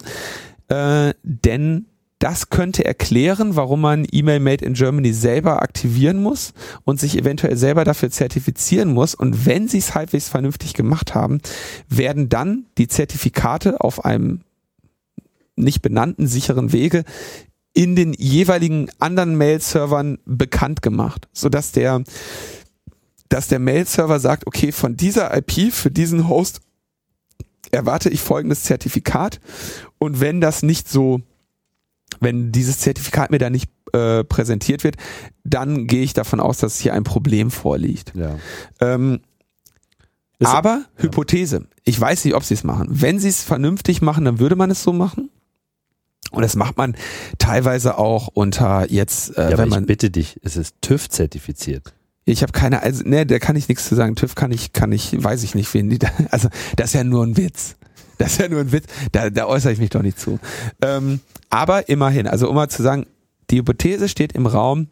[0.69, 1.85] Äh, denn
[2.19, 6.53] das könnte erklären, warum man E-Mail Made in Germany selber aktivieren muss
[6.83, 9.13] und sich eventuell selber dafür zertifizieren muss.
[9.13, 11.39] Und wenn sie es halbwegs vernünftig gemacht haben,
[11.89, 14.41] werden dann die Zertifikate auf einem
[15.55, 17.03] nicht benannten sicheren Wege
[17.73, 22.03] in den jeweiligen anderen Mail-Servern bekannt gemacht, sodass der,
[23.29, 26.61] dass der Mail-Server sagt, okay, von dieser IP für diesen Host
[27.71, 29.39] erwarte ich folgendes Zertifikat.
[29.97, 31.21] Und wenn das nicht so
[32.19, 34.95] wenn dieses Zertifikat mir da nicht äh, präsentiert wird,
[35.43, 38.13] dann gehe ich davon aus, dass hier ein Problem vorliegt.
[38.15, 38.37] Ja.
[38.79, 39.21] Ähm,
[40.39, 41.03] aber ja.
[41.03, 41.67] Hypothese.
[41.83, 42.87] Ich weiß nicht, ob sie es machen.
[42.89, 45.29] Wenn sie es vernünftig machen, dann würde man es so machen.
[46.31, 46.95] Und das macht man
[47.37, 49.83] teilweise auch unter jetzt, äh, ja, wenn man.
[49.83, 51.93] Ich bitte dich, es ist TÜV zertifiziert.
[52.27, 54.15] Ich habe keine, also ne, da kann ich nichts zu sagen.
[54.15, 57.03] TÜV kann ich, kann ich, weiß ich nicht, wen die da, also das ist ja
[57.03, 57.75] nur ein Witz.
[58.17, 58.85] Das ist ja nur ein Witz.
[59.11, 60.39] Da, da äußere ich mich doch nicht zu.
[60.81, 63.05] Ähm, aber immerhin, also um mal zu sagen,
[63.49, 64.87] die Hypothese steht im Raum,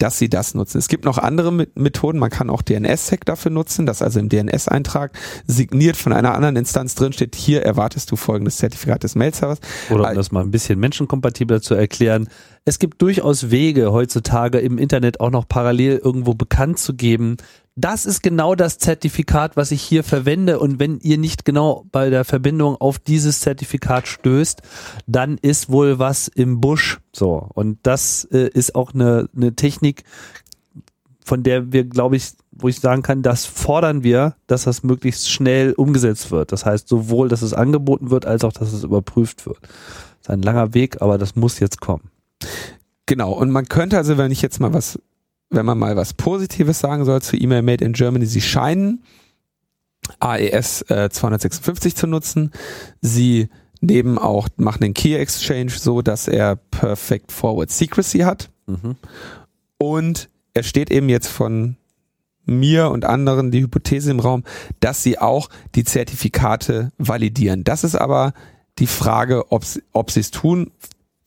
[0.00, 0.78] dass sie das nutzen.
[0.78, 2.18] Es gibt noch andere Methoden.
[2.18, 5.12] Man kann auch DNS-Sec dafür nutzen, dass also im DNS-Eintrag
[5.46, 9.60] signiert von einer anderen Instanz drin steht, hier erwartest du folgendes Zertifikat des Mail-Servers.
[9.90, 12.28] Oder um das mal ein bisschen menschenkompatibler zu erklären.
[12.64, 17.36] Es gibt durchaus Wege heutzutage im Internet auch noch parallel irgendwo bekannt zu geben,
[17.80, 20.58] das ist genau das Zertifikat, was ich hier verwende.
[20.58, 24.60] Und wenn ihr nicht genau bei der Verbindung auf dieses Zertifikat stößt,
[25.06, 27.00] dann ist wohl was im Busch.
[27.12, 27.48] So.
[27.54, 30.04] Und das äh, ist auch eine, eine Technik,
[31.24, 35.30] von der wir, glaube ich, wo ich sagen kann, das fordern wir, dass das möglichst
[35.30, 36.52] schnell umgesetzt wird.
[36.52, 39.60] Das heißt, sowohl, dass es angeboten wird, als auch, dass es überprüft wird.
[39.62, 42.10] Das ist ein langer Weg, aber das muss jetzt kommen.
[43.10, 43.32] Genau.
[43.32, 44.96] Und man könnte also, wenn ich jetzt mal was
[45.50, 49.02] wenn man mal was Positives sagen soll zu E-Mail Made in Germany, sie scheinen
[50.20, 52.52] AES äh, 256 zu nutzen.
[53.00, 53.48] Sie
[53.80, 58.48] nehmen auch, machen den Key Exchange so, dass er Perfect Forward Secrecy hat.
[58.68, 58.94] Mhm.
[59.76, 61.74] Und er steht eben jetzt von
[62.46, 64.44] mir und anderen die Hypothese im Raum,
[64.78, 67.64] dass sie auch die Zertifikate validieren.
[67.64, 68.34] Das ist aber
[68.78, 70.70] die Frage, ob, ob sie es tun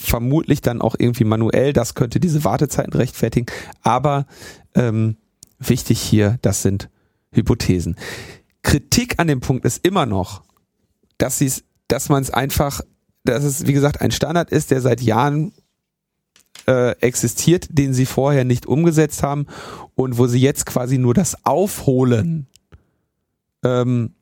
[0.03, 1.73] vermutlich dann auch irgendwie manuell.
[1.73, 3.47] Das könnte diese Wartezeiten rechtfertigen.
[3.81, 4.25] Aber
[4.75, 5.17] ähm,
[5.59, 6.89] wichtig hier, das sind
[7.31, 7.95] Hypothesen.
[8.61, 10.43] Kritik an dem Punkt ist immer noch,
[11.17, 11.51] dass sie
[11.87, 12.81] dass man es einfach,
[13.23, 15.53] dass es wie gesagt ein Standard ist, der seit Jahren
[16.65, 19.47] äh, existiert, den sie vorher nicht umgesetzt haben
[19.95, 22.47] und wo sie jetzt quasi nur das Aufholen
[23.63, 24.15] ähm,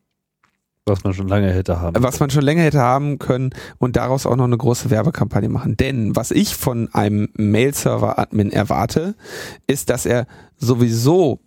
[0.86, 2.04] Was man schon lange hätte haben.
[2.04, 5.78] Was man schon länger hätte haben können und daraus auch noch eine große Werbekampagne machen.
[5.78, 9.16] Denn was ich von einem Mail-Server-Admin erwarte,
[9.68, 10.26] ist, dass er
[10.58, 11.40] sowieso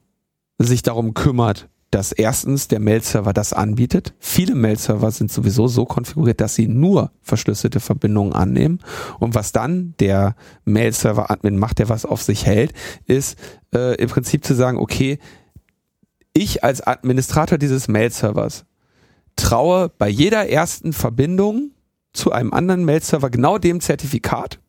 [0.59, 4.15] sich darum kümmert, dass erstens der Mail-Server das anbietet.
[4.19, 8.81] Viele Mail-Server sind sowieso so konfiguriert, dass sie nur verschlüsselte Verbindungen annehmen.
[9.21, 12.73] Und was dann der Mail-Server-Admin macht, der was auf sich hält,
[13.07, 13.37] ist
[13.75, 15.19] äh, im Prinzip zu sagen, okay,
[16.33, 18.65] ich als Administrator dieses Mail-Servers
[19.37, 21.73] traue bei jeder ersten Verbindung
[22.13, 24.61] zu einem anderen Mail-Server genau dem Zertifikat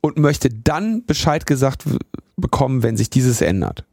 [0.00, 1.84] und möchte dann Bescheid gesagt
[2.36, 3.84] bekommen, wenn sich dieses ändert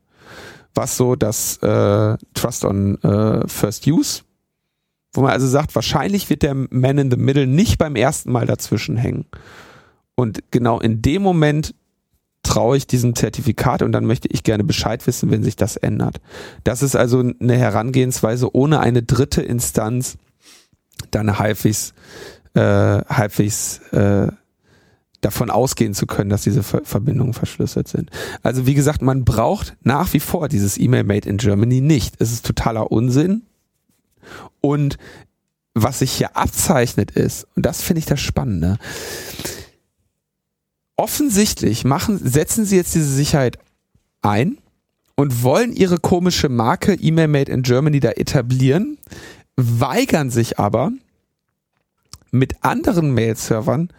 [0.74, 4.24] was so das äh, Trust on äh, First Use,
[5.14, 8.46] wo man also sagt, wahrscheinlich wird der Man in the Middle nicht beim ersten Mal
[8.46, 9.26] dazwischen hängen.
[10.16, 11.76] Und genau in dem Moment
[12.44, 16.20] traue ich diesem Zertifikat und dann möchte ich gerne Bescheid wissen, wenn sich das ändert.
[16.64, 20.18] Das ist also eine Herangehensweise ohne eine dritte Instanz
[21.12, 21.94] dann halbwegs,
[22.54, 24.32] äh, halbwegs äh,
[25.22, 28.10] davon ausgehen zu können, dass diese Ver Verbindungen verschlüsselt sind.
[28.42, 32.16] Also wie gesagt, man braucht nach wie vor dieses E-Mail Made in Germany nicht.
[32.20, 33.44] Es ist totaler Unsinn.
[34.62, 34.98] Und
[35.74, 38.78] was sich hier abzeichnet ist, und das finde ich das Spannende,
[41.02, 43.58] offensichtlich machen, setzen sie jetzt diese Sicherheit
[44.22, 44.60] ein
[45.16, 49.00] und wollen ihre komische Marke E-Mail Made in Germany da etablieren,
[49.56, 50.92] weigern sich aber
[52.30, 53.90] mit anderen Mail-Servern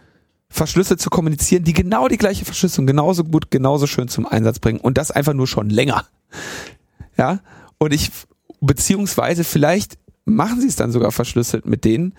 [0.47, 4.79] verschlüsselt zu kommunizieren, die genau die gleiche Verschlüsselung genauso gut, genauso schön zum Einsatz bringen
[4.79, 6.05] und das einfach nur schon länger.
[7.17, 7.41] Ja,
[7.79, 8.11] und ich,
[8.61, 12.13] beziehungsweise vielleicht machen sie es dann sogar verschlüsselt mit denen,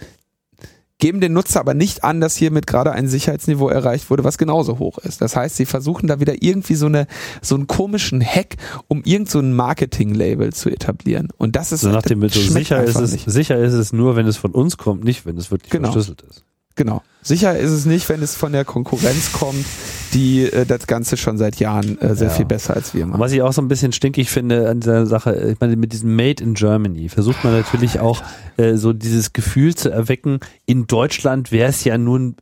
[0.99, 4.79] geben den Nutzer aber nicht an, dass hiermit gerade ein Sicherheitsniveau erreicht wurde, was genauso
[4.79, 5.21] hoch ist.
[5.21, 7.07] Das heißt, sie versuchen da wieder irgendwie so eine
[7.43, 8.57] so einen komischen Hack,
[8.89, 11.29] um irgend so ein Marketing-Label zu etablieren.
[11.37, 14.27] Und das ist so nach dem Motto, sicher ist es sicher ist es nur, wenn
[14.27, 15.93] es von uns kommt, nicht wenn es wirklich genau.
[15.93, 16.45] verschlüsselt ist.
[16.77, 17.03] Genau.
[17.23, 19.65] Sicher ist es nicht, wenn es von der Konkurrenz kommt,
[20.13, 22.35] die äh, das Ganze schon seit Jahren äh, sehr ja.
[22.35, 23.21] viel besser als wir machen.
[23.21, 26.15] Was ich auch so ein bisschen stinkig finde an dieser Sache, ich meine, mit diesem
[26.15, 28.23] Made in Germany versucht man natürlich auch
[28.57, 32.37] äh, so dieses Gefühl zu erwecken, in Deutschland wäre es ja nun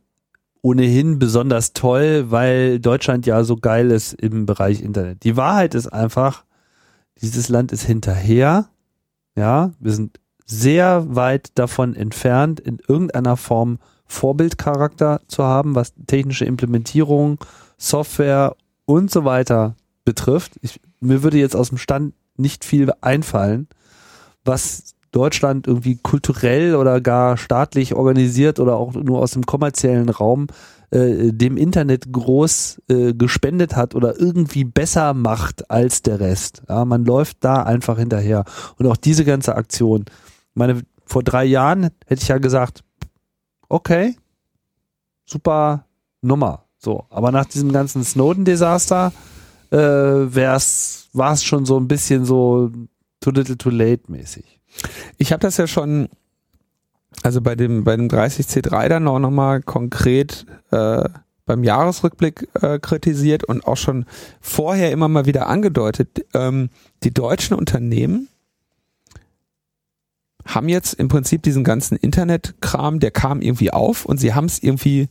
[0.61, 5.23] ohnehin besonders toll, weil Deutschland ja so geil ist im Bereich Internet.
[5.23, 6.45] Die Wahrheit ist einfach,
[7.21, 8.69] dieses Land ist hinterher.
[9.35, 13.79] Ja, wir sind sehr weit davon entfernt, in irgendeiner Form
[14.13, 17.39] Vorbildcharakter zu haben, was technische Implementierung,
[17.77, 18.55] Software
[18.85, 20.53] und so weiter betrifft.
[20.61, 23.67] Ich, mir würde jetzt aus dem Stand nicht viel einfallen,
[24.45, 30.47] was Deutschland irgendwie kulturell oder gar staatlich organisiert oder auch nur aus dem kommerziellen Raum
[30.89, 36.63] äh, dem Internet groß äh, gespendet hat oder irgendwie besser macht als der Rest.
[36.67, 38.43] Ja, man läuft da einfach hinterher.
[38.77, 40.05] Und auch diese ganze Aktion.
[40.55, 42.81] meine, vor drei Jahren hätte ich ja gesagt,
[43.73, 44.15] okay,
[45.25, 45.85] super
[46.21, 46.65] Nummer.
[46.77, 49.11] So, aber nach diesem ganzen Snowden-Desaster
[49.71, 50.55] äh, war
[51.33, 52.71] es schon so ein bisschen so
[53.19, 54.59] too little too late mäßig.
[55.17, 56.09] Ich habe das ja schon,
[57.23, 61.09] also bei dem bei dem 30C3 dann auch nochmal konkret äh,
[61.45, 64.05] beim Jahresrückblick äh, kritisiert und auch schon
[64.39, 66.25] vorher immer mal wieder angedeutet.
[66.33, 66.69] Ähm,
[67.03, 68.29] die deutschen Unternehmen
[70.55, 74.61] haben jetzt im Prinzip diesen ganzen Internetkram, der kam irgendwie auf und sie haben es
[74.61, 75.09] irgendwie,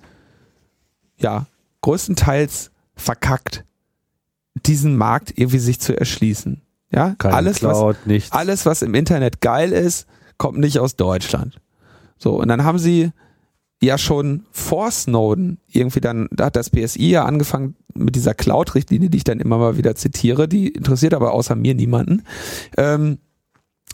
[1.19, 1.47] ja,
[1.81, 3.65] größtenteils verkackt,
[4.67, 6.63] diesen Markt irgendwie sich zu erschließen.
[6.91, 8.33] Ja, Keine alles, Cloud, was, nichts.
[8.33, 11.61] alles, was im Internet geil ist, kommt nicht aus Deutschland.
[12.19, 13.13] So, und dann haben sie
[13.81, 19.11] ja schon vor Snowden irgendwie dann, da hat das BSI ja angefangen mit dieser Cloud-Richtlinie,
[19.11, 22.23] die ich dann immer mal wieder zitiere, die interessiert aber außer mir niemanden.
[22.77, 23.19] Ähm,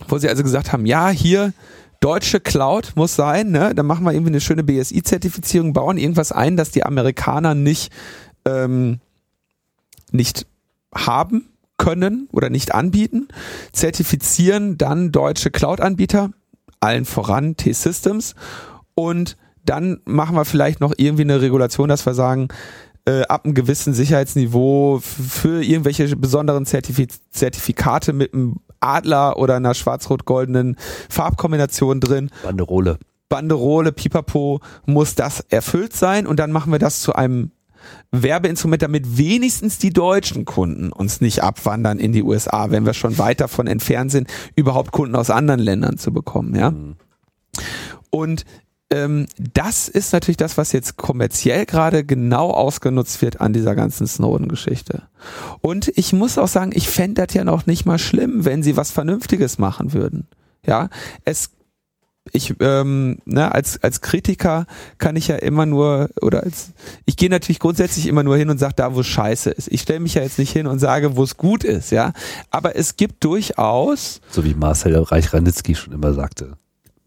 [0.07, 1.53] wo sie also gesagt haben, ja, hier
[2.01, 3.75] deutsche Cloud muss sein, ne?
[3.75, 7.93] Dann machen wir irgendwie eine schöne BSI-Zertifizierung, bauen irgendwas ein, das die Amerikaner nicht,
[8.45, 9.01] ähm,
[10.13, 10.47] nicht
[10.95, 13.29] haben können oder nicht anbieten,
[13.73, 16.31] zertifizieren dann deutsche Cloud-Anbieter,
[16.81, 18.35] allen voran T-Systems
[18.95, 22.49] und dann machen wir vielleicht noch irgendwie eine Regulation, dass wir sagen,
[23.05, 29.75] äh, ab einem gewissen Sicherheitsniveau für irgendwelche besonderen Zertifiz Zertifikate mit einem Adler oder einer
[29.75, 30.77] schwarz-rot-goldenen
[31.09, 32.31] Farbkombination drin.
[32.43, 32.99] Banderole.
[33.29, 37.51] Banderole, Pipapo, muss das erfüllt sein und dann machen wir das zu einem
[38.11, 43.19] Werbeinstrument, damit wenigstens die deutschen Kunden uns nicht abwandern in die USA, wenn wir schon
[43.19, 46.71] weit davon entfernt sind, überhaupt Kunden aus anderen Ländern zu bekommen, ja.
[46.71, 46.97] Mhm.
[48.11, 48.45] Und
[48.91, 54.07] ähm, das ist natürlich das, was jetzt kommerziell gerade genau ausgenutzt wird an dieser ganzen
[54.07, 55.03] Snowden-Geschichte.
[55.61, 58.77] Und ich muss auch sagen, ich fände das ja noch nicht mal schlimm, wenn sie
[58.77, 60.27] was Vernünftiges machen würden.
[60.65, 60.89] Ja,
[61.25, 61.51] es
[62.33, 64.67] ich ähm, ne, als als Kritiker
[64.99, 66.73] kann ich ja immer nur oder als
[67.07, 69.69] ich gehe natürlich grundsätzlich immer nur hin und sage da wo scheiße ist.
[69.73, 72.13] Ich stelle mich ja jetzt nicht hin und sage, wo es gut ist, ja.
[72.51, 76.59] Aber es gibt durchaus so wie Marcel Reich-Ranitzky schon immer sagte.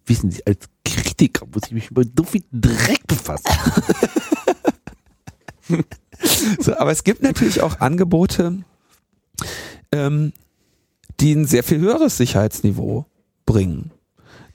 [0.06, 3.46] Wissen Sie, als Kritiker muss ich mich über so viel Dreck befassen.
[6.60, 8.64] so, aber es gibt natürlich auch Angebote,
[9.92, 10.34] ähm,
[11.20, 13.06] die ein sehr viel höheres Sicherheitsniveau
[13.46, 13.92] bringen.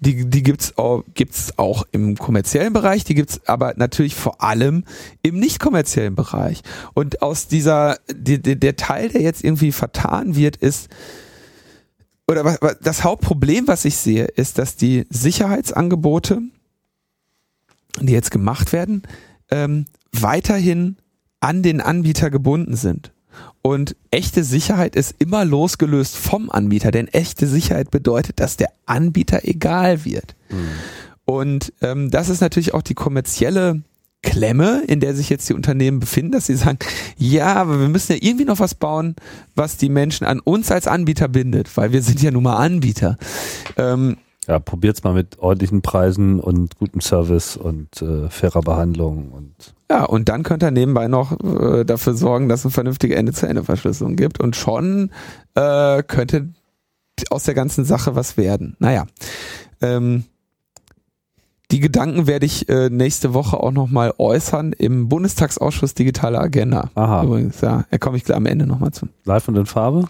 [0.00, 4.84] Die, die gibt's auch, gibt's auch im kommerziellen Bereich, die gibt's aber natürlich vor allem
[5.22, 6.62] im nicht kommerziellen Bereich.
[6.92, 10.88] Und aus dieser, die, die, der Teil, der jetzt irgendwie vertan wird, ist,
[12.28, 16.42] oder was, das Hauptproblem, was ich sehe, ist, dass die Sicherheitsangebote,
[18.00, 19.02] die jetzt gemacht werden,
[19.50, 20.96] ähm, weiterhin
[21.40, 23.12] an den Anbieter gebunden sind.
[23.62, 29.40] Und echte Sicherheit ist immer losgelöst vom Anbieter, denn echte Sicherheit bedeutet, dass der Anbieter
[29.44, 30.36] egal wird.
[30.48, 30.68] Mhm.
[31.24, 33.82] Und ähm, das ist natürlich auch die kommerzielle
[34.26, 36.78] Klemme, in der sich jetzt die Unternehmen befinden, dass sie sagen,
[37.16, 39.14] ja, aber wir müssen ja irgendwie noch was bauen,
[39.54, 43.16] was die Menschen an uns als Anbieter bindet, weil wir sind ja nun mal Anbieter.
[43.76, 44.16] Ähm,
[44.48, 50.04] ja, probiert's mal mit ordentlichen Preisen und gutem Service und äh, fairer Behandlung und ja,
[50.04, 54.40] und dann könnt ihr nebenbei noch äh, dafür sorgen, dass es eine vernünftige Ende-zu-Ende-Verschlüsselung gibt
[54.40, 55.12] und schon
[55.54, 56.48] äh, könnte
[57.30, 58.76] aus der ganzen Sache was werden.
[58.80, 59.06] Naja,
[59.80, 60.24] ähm,
[61.70, 66.90] die Gedanken werde ich äh, nächste Woche auch nochmal äußern im Bundestagsausschuss Digitale Agenda.
[66.94, 67.24] Aha.
[67.24, 69.08] Übrigens, ja, da komme ich am Ende nochmal zu.
[69.24, 70.06] Live und in Farbe?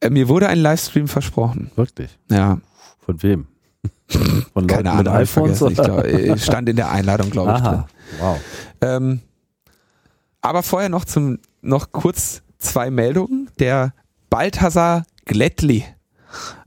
[0.00, 1.70] Äh, mir wurde ein Livestream versprochen.
[1.76, 2.18] Wirklich?
[2.30, 2.58] Ja.
[2.98, 3.46] Von wem?
[4.08, 4.22] Von
[4.54, 5.62] Leuten Keine Ahnung, mit iPhones?
[5.62, 7.62] Ich, glaub, ich stand in der Einladung, glaube ich.
[7.62, 7.84] Drin.
[8.20, 8.40] Wow.
[8.82, 9.20] Ähm,
[10.42, 13.50] aber vorher noch zum noch kurz zwei Meldungen.
[13.58, 13.94] Der
[14.30, 15.84] Balthasar Glättli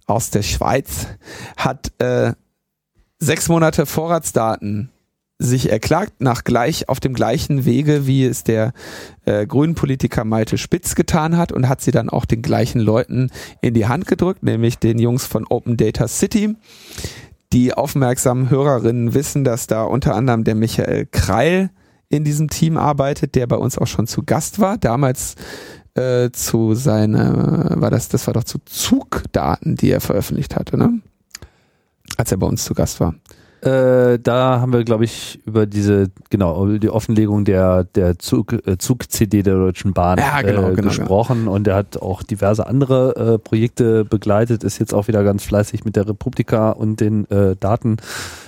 [0.05, 1.07] aus der Schweiz
[1.55, 2.33] hat äh,
[3.19, 4.89] sechs Monate Vorratsdaten
[5.41, 8.73] sich erklagt, nach gleich auf dem gleichen Wege, wie es der
[9.23, 13.31] äh, grünen Politiker Malte Spitz getan hat und hat sie dann auch den gleichen Leuten
[13.61, 16.55] in die Hand gedrückt, nämlich den Jungs von Open Data City.
[17.53, 21.71] Die aufmerksamen Hörerinnen wissen, dass da unter anderem der Michael Kreil
[22.09, 24.77] in diesem Team arbeitet, der bei uns auch schon zu Gast war.
[24.77, 25.35] Damals
[25.93, 30.99] äh, zu seiner, war das, das war doch zu Zugdaten, die er veröffentlicht hatte, ne?
[32.19, 33.15] Als er bei uns zu Gast war.
[33.61, 38.77] Äh, da haben wir, glaube ich, über diese, genau, die Offenlegung der, der Zug, äh,
[38.77, 41.55] Zug-CD der Deutschen Bahn ja, genau, äh, genau, gesprochen genau.
[41.55, 45.85] und er hat auch diverse andere äh, Projekte begleitet, ist jetzt auch wieder ganz fleißig
[45.85, 47.97] mit der Republika und den äh, Daten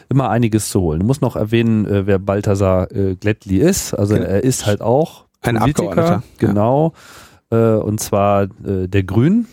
[0.09, 0.99] immer einiges zu holen.
[0.99, 3.93] Du musst noch erwähnen, äh, wer Balthasar äh, Glättli ist.
[3.93, 4.27] Also genau.
[4.27, 6.93] er ist halt auch ein Politiker, genau,
[7.51, 7.75] ja.
[7.75, 9.47] äh, und zwar äh, der Grün.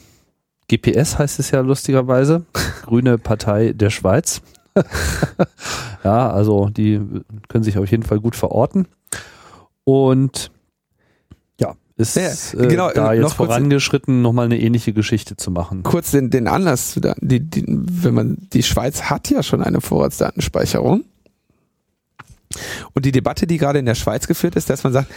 [0.68, 2.44] GPS heißt es ja lustigerweise.
[2.82, 4.42] Grüne Partei der Schweiz.
[6.04, 7.00] ja, also die
[7.48, 8.86] können sich auf jeden Fall gut verorten.
[9.84, 10.50] Und
[11.58, 12.28] ja, ist ja,
[12.60, 15.82] äh, genau, da jetzt noch vorangeschritten, nochmal eine ähnliche Geschichte zu machen.
[15.82, 21.04] Kurz den, den Anlass, die, die, wenn man, die Schweiz hat ja schon eine Vorratsdatenspeicherung.
[22.94, 25.10] Und die Debatte, die gerade in der Schweiz geführt ist, dass man sagt,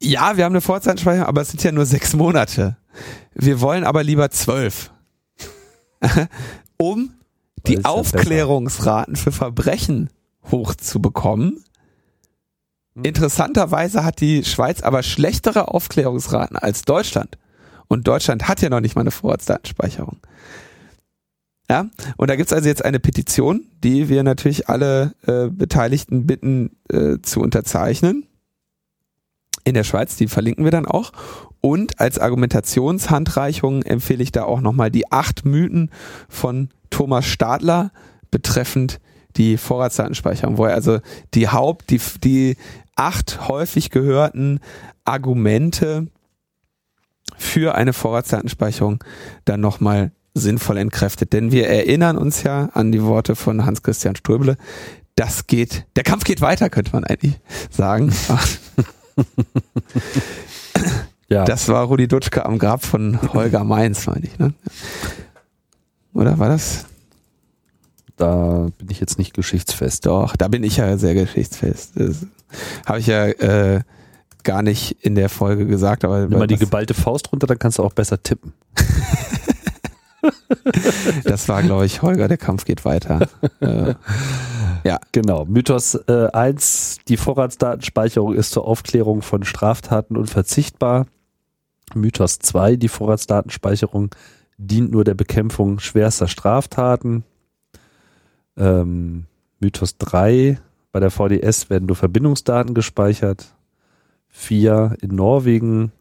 [0.00, 2.76] ja, wir haben eine Vorratsdatenspeicherung, aber es sind ja nur sechs Monate.
[3.34, 4.92] Wir wollen aber lieber zwölf.
[6.76, 7.12] um
[7.66, 10.10] die Aufklärungsraten für Verbrechen
[10.50, 11.64] hochzubekommen.
[12.94, 13.04] Hm.
[13.04, 17.38] Interessanterweise hat die Schweiz aber schlechtere Aufklärungsraten als Deutschland.
[17.88, 20.18] Und Deutschland hat ja noch nicht mal eine Vorratsdatenspeicherung.
[21.68, 26.76] Ja, und da gibt's also jetzt eine Petition, die wir natürlich alle äh, Beteiligten bitten
[26.88, 28.26] äh, zu unterzeichnen.
[29.66, 31.10] In der Schweiz, die verlinken wir dann auch.
[31.60, 35.90] Und als Argumentationshandreichung empfehle ich da auch nochmal die acht Mythen
[36.28, 37.90] von Thomas Stadler
[38.30, 39.00] betreffend
[39.36, 41.00] die Vorratsdatenspeicherung, wo er also
[41.34, 42.56] die Haupt, die, die
[42.94, 44.60] acht häufig gehörten
[45.04, 46.06] Argumente
[47.36, 49.02] für eine Vorratsdatenspeicherung
[49.46, 51.32] dann nochmal sinnvoll entkräftet.
[51.32, 54.58] Denn wir erinnern uns ja an die Worte von Hans-Christian Ströbele.
[55.16, 58.14] Das geht, der Kampf geht weiter, könnte man eigentlich sagen.
[61.28, 61.44] ja.
[61.44, 64.38] Das war Rudi Dutschke am Grab von Holger Mainz, meine ich.
[64.38, 64.52] Ne?
[66.14, 66.86] Oder war das?
[68.16, 70.06] Da bin ich jetzt nicht geschichtsfest.
[70.06, 71.92] Doch, da bin ich ja sehr geschichtsfest.
[71.96, 72.26] Das
[72.86, 73.80] habe ich ja äh,
[74.42, 76.04] gar nicht in der Folge gesagt.
[76.04, 78.54] Aber Nimm mal die geballte Faust runter, dann kannst du auch besser tippen.
[81.24, 83.28] das war, glaube ich, Holger, der Kampf geht weiter.
[83.60, 83.94] äh,
[84.84, 84.98] ja.
[85.12, 85.44] Genau.
[85.46, 91.06] Mythos äh, 1, die Vorratsdatenspeicherung ist zur Aufklärung von Straftaten unverzichtbar.
[91.94, 94.10] Mythos 2, die Vorratsdatenspeicherung
[94.58, 97.24] dient nur der Bekämpfung schwerster Straftaten.
[98.56, 99.26] Ähm,
[99.60, 100.58] Mythos 3,
[100.92, 103.54] bei der VDS werden nur Verbindungsdaten gespeichert.
[104.28, 105.92] 4, in Norwegen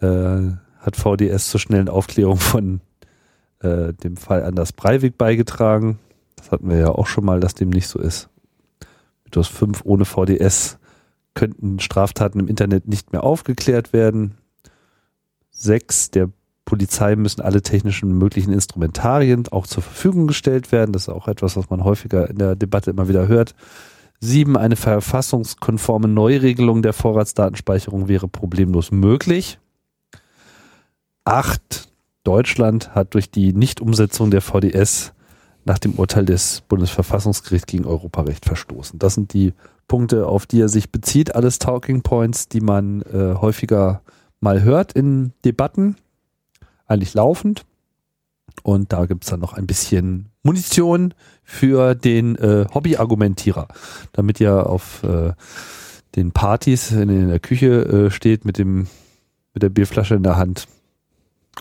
[0.00, 2.80] äh, hat VDS zur schnellen Aufklärung von
[3.60, 5.98] äh, dem Fall Anders Breivik beigetragen.
[6.36, 8.28] Das hatten wir ja auch schon mal, dass dem nicht so ist.
[9.24, 10.78] Mythos 5, ohne VDS
[11.34, 14.34] könnten Straftaten im Internet nicht mehr aufgeklärt werden.
[15.52, 16.30] 6, der
[16.64, 20.92] Polizei müssen alle technischen möglichen Instrumentarien auch zur Verfügung gestellt werden.
[20.92, 23.54] Das ist auch etwas, was man häufiger in der Debatte immer wieder hört.
[24.20, 29.58] Sieben, eine verfassungskonforme Neuregelung der Vorratsdatenspeicherung wäre problemlos möglich.
[31.24, 31.89] Acht,
[32.30, 35.12] Deutschland hat durch die Nichtumsetzung der VDS
[35.64, 39.00] nach dem Urteil des Bundesverfassungsgerichts gegen Europarecht verstoßen.
[39.00, 39.52] Das sind die
[39.88, 41.34] Punkte, auf die er sich bezieht.
[41.34, 44.02] Alles Talking Points, die man äh, häufiger
[44.38, 45.96] mal hört in Debatten
[46.86, 47.64] eigentlich laufend.
[48.62, 53.66] Und da gibt's dann noch ein bisschen Munition für den äh, Hobby-Argumentierer,
[54.12, 55.32] damit ihr auf äh,
[56.14, 58.86] den Partys in, in der Küche äh, steht mit dem
[59.52, 60.68] mit der Bierflasche in der Hand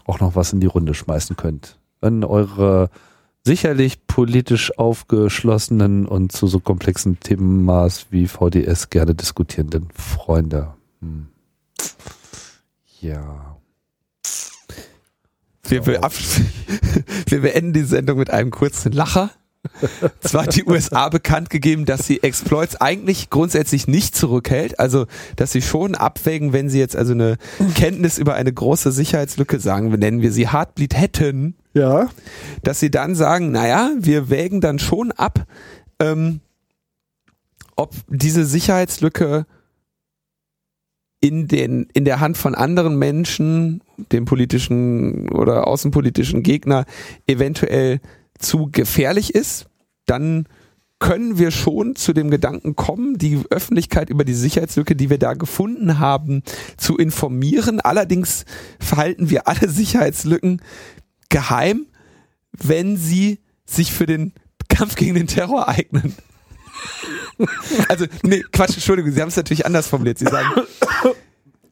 [0.05, 1.79] auch noch was in die Runde schmeißen könnt.
[2.01, 2.89] An eure
[3.43, 10.73] sicherlich politisch aufgeschlossenen und zu so komplexen Themenmaß wie VDS gerne diskutierenden Freunde.
[11.01, 11.27] Hm.
[13.01, 13.57] Ja.
[15.63, 16.01] Wir, wir,
[17.27, 19.31] wir beenden die Sendung mit einem kurzen Lacher.
[20.21, 25.05] Zwar hat die USA bekannt gegeben, dass sie Exploits eigentlich grundsätzlich nicht zurückhält, also
[25.35, 27.37] dass sie schon abwägen, wenn sie jetzt also eine
[27.75, 32.09] Kenntnis über eine große Sicherheitslücke sagen, nennen wir sie Heartbleed hätten, Ja.
[32.63, 35.45] dass sie dann sagen, naja, wir wägen dann schon ab,
[35.99, 36.39] ähm,
[37.75, 39.45] ob diese Sicherheitslücke
[41.21, 46.85] in den in der Hand von anderen Menschen, dem politischen oder außenpolitischen Gegner
[47.27, 47.99] eventuell
[48.39, 49.67] zu gefährlich ist,
[50.05, 50.47] dann
[50.99, 55.33] können wir schon zu dem Gedanken kommen, die Öffentlichkeit über die Sicherheitslücke, die wir da
[55.33, 56.43] gefunden haben,
[56.77, 57.79] zu informieren.
[57.79, 58.45] Allerdings
[58.79, 60.61] verhalten wir alle Sicherheitslücken
[61.29, 61.85] geheim,
[62.51, 64.33] wenn sie sich für den
[64.67, 66.15] Kampf gegen den Terror eignen.
[67.87, 70.17] Also, nee, Quatsch, Entschuldigung, Sie haben es natürlich anders formuliert.
[70.17, 70.49] Sie sagen,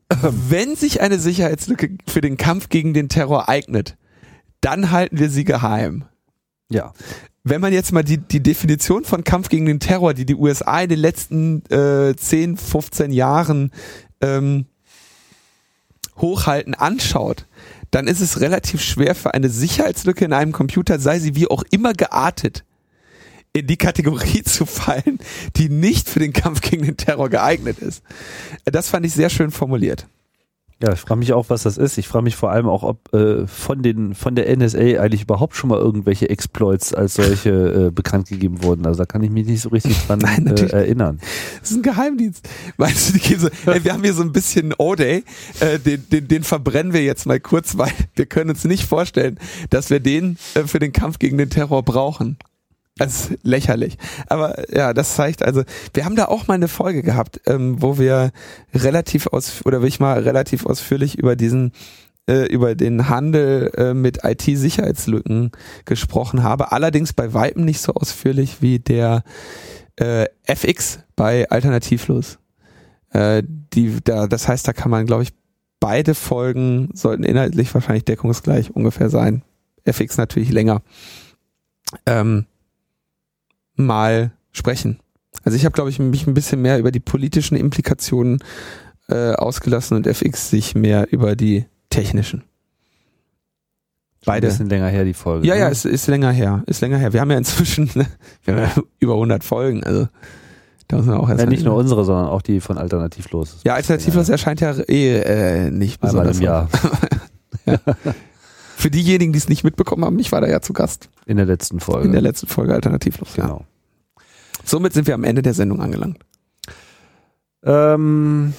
[0.10, 3.98] wenn sich eine Sicherheitslücke für den Kampf gegen den Terror eignet,
[4.62, 6.06] dann halten wir sie geheim.
[6.70, 6.94] Ja.
[7.44, 10.82] Wenn man jetzt mal die, die Definition von Kampf gegen den Terror, die die USA
[10.82, 13.72] in den letzten äh, 10, 15 Jahren
[14.20, 14.66] ähm,
[16.18, 17.46] hochhalten, anschaut,
[17.92, 21.64] dann ist es relativ schwer für eine Sicherheitslücke in einem Computer, sei sie wie auch
[21.72, 22.66] immer geartet,
[23.54, 25.20] in die Kategorie zu fallen,
[25.56, 28.04] die nicht für den Kampf gegen den Terror geeignet ist.
[28.66, 30.08] Das fand ich sehr schön formuliert.
[30.80, 31.98] Ja, ich frage mich auch, was das ist.
[31.98, 35.56] Ich frage mich vor allem auch, ob äh, von den von der NSA eigentlich überhaupt
[35.56, 38.86] schon mal irgendwelche Exploits als solche äh, bekannt gegeben wurden.
[38.86, 41.20] Also da kann ich mich nicht so richtig dran Nein, äh, erinnern.
[41.62, 42.48] Das ist ein Geheimdienst.
[42.78, 45.24] Weißt du, die gehen so, ey, wir haben hier so ein bisschen O-Day,
[45.62, 49.40] äh, den, den, den verbrennen wir jetzt mal kurz, weil wir können uns nicht vorstellen,
[49.72, 52.38] dass wir den äh, für den Kampf gegen den Terror brauchen.
[52.98, 53.98] Das ist lächerlich.
[54.28, 57.98] Aber ja, das zeigt also, wir haben da auch mal eine Folge gehabt, ähm, wo
[57.98, 58.32] wir
[58.74, 61.72] relativ aus oder wo ich mal relativ ausführlich über diesen
[62.30, 65.52] äh, über den Handel äh, mit IT-Sicherheitslücken
[65.86, 66.72] gesprochen habe.
[66.72, 69.24] Allerdings bei Weitem nicht so ausführlich wie der
[69.96, 72.40] äh, FX bei Alternativlos.
[73.12, 73.44] Äh,
[73.74, 75.34] die, da, das heißt, da kann man, glaube ich,
[75.80, 79.44] beide Folgen sollten inhaltlich wahrscheinlich deckungsgleich ungefähr sein.
[79.86, 80.82] FX natürlich länger.
[82.06, 82.46] Ähm,
[83.78, 85.00] mal sprechen.
[85.44, 88.40] Also ich habe, glaube ich, mich ein bisschen mehr über die politischen Implikationen
[89.08, 92.44] äh, ausgelassen und FX sich mehr über die technischen.
[94.26, 94.48] Beide.
[94.48, 95.48] Ein bisschen länger her die Folge.
[95.48, 95.62] Ja, ne?
[95.62, 96.64] ja, ist, ist länger her.
[96.66, 97.14] Ist länger her.
[97.14, 98.08] Wir haben ja inzwischen ne,
[98.44, 99.84] wir haben ja über 100 Folgen.
[99.84, 100.08] Also
[100.90, 103.60] da muss man auch erst ja, nicht nur unsere, sondern auch die von Alternativlos.
[103.64, 106.70] Ja, Alternativlos erscheint ja eh äh, nicht Einmal besonders im Jahr.
[108.78, 111.48] Für diejenigen, die es nicht mitbekommen haben, ich war da ja zu Gast In der
[111.48, 112.06] letzten Folge.
[112.06, 113.36] in der letzten Folge Alternativlos.
[113.36, 113.48] Ja.
[113.48, 113.66] genau.
[114.64, 116.20] Somit sind wir am Ende der Sendung angelangt.
[117.64, 118.54] Ähm,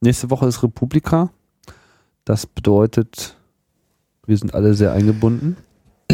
[0.00, 1.30] nächste Woche ist Republika.
[2.24, 3.36] Das bedeutet,
[4.24, 5.56] wir sind alle sehr eingebunden.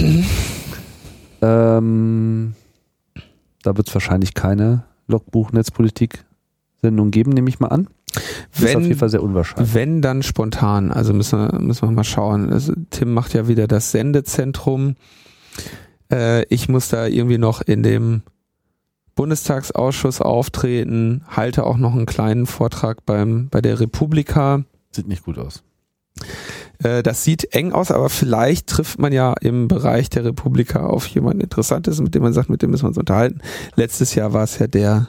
[1.43, 2.55] ähm,
[3.63, 7.89] da wird es wahrscheinlich keine Logbuch-Netzpolitik-Sendung geben, nehme ich mal an.
[8.13, 8.23] Das
[8.63, 9.75] ist auf jeden Wenn, Fall sehr unwahrscheinlich.
[9.75, 12.53] wenn dann spontan, also müssen wir, müssen wir mal schauen.
[12.53, 14.97] Also, Tim macht ja wieder das Sendezentrum.
[16.11, 18.23] Äh, ich muss da irgendwie noch in dem
[19.15, 24.65] Bundestagsausschuss auftreten, halte auch noch einen kleinen Vortrag beim, bei der Republika.
[24.91, 25.63] Sieht nicht gut aus.
[26.83, 31.07] Äh, das sieht eng aus, aber vielleicht trifft man ja im Bereich der Republika auf
[31.07, 33.41] jemanden Interessantes, mit dem man sagt, mit dem müssen wir uns unterhalten.
[33.77, 35.09] Letztes Jahr war es ja der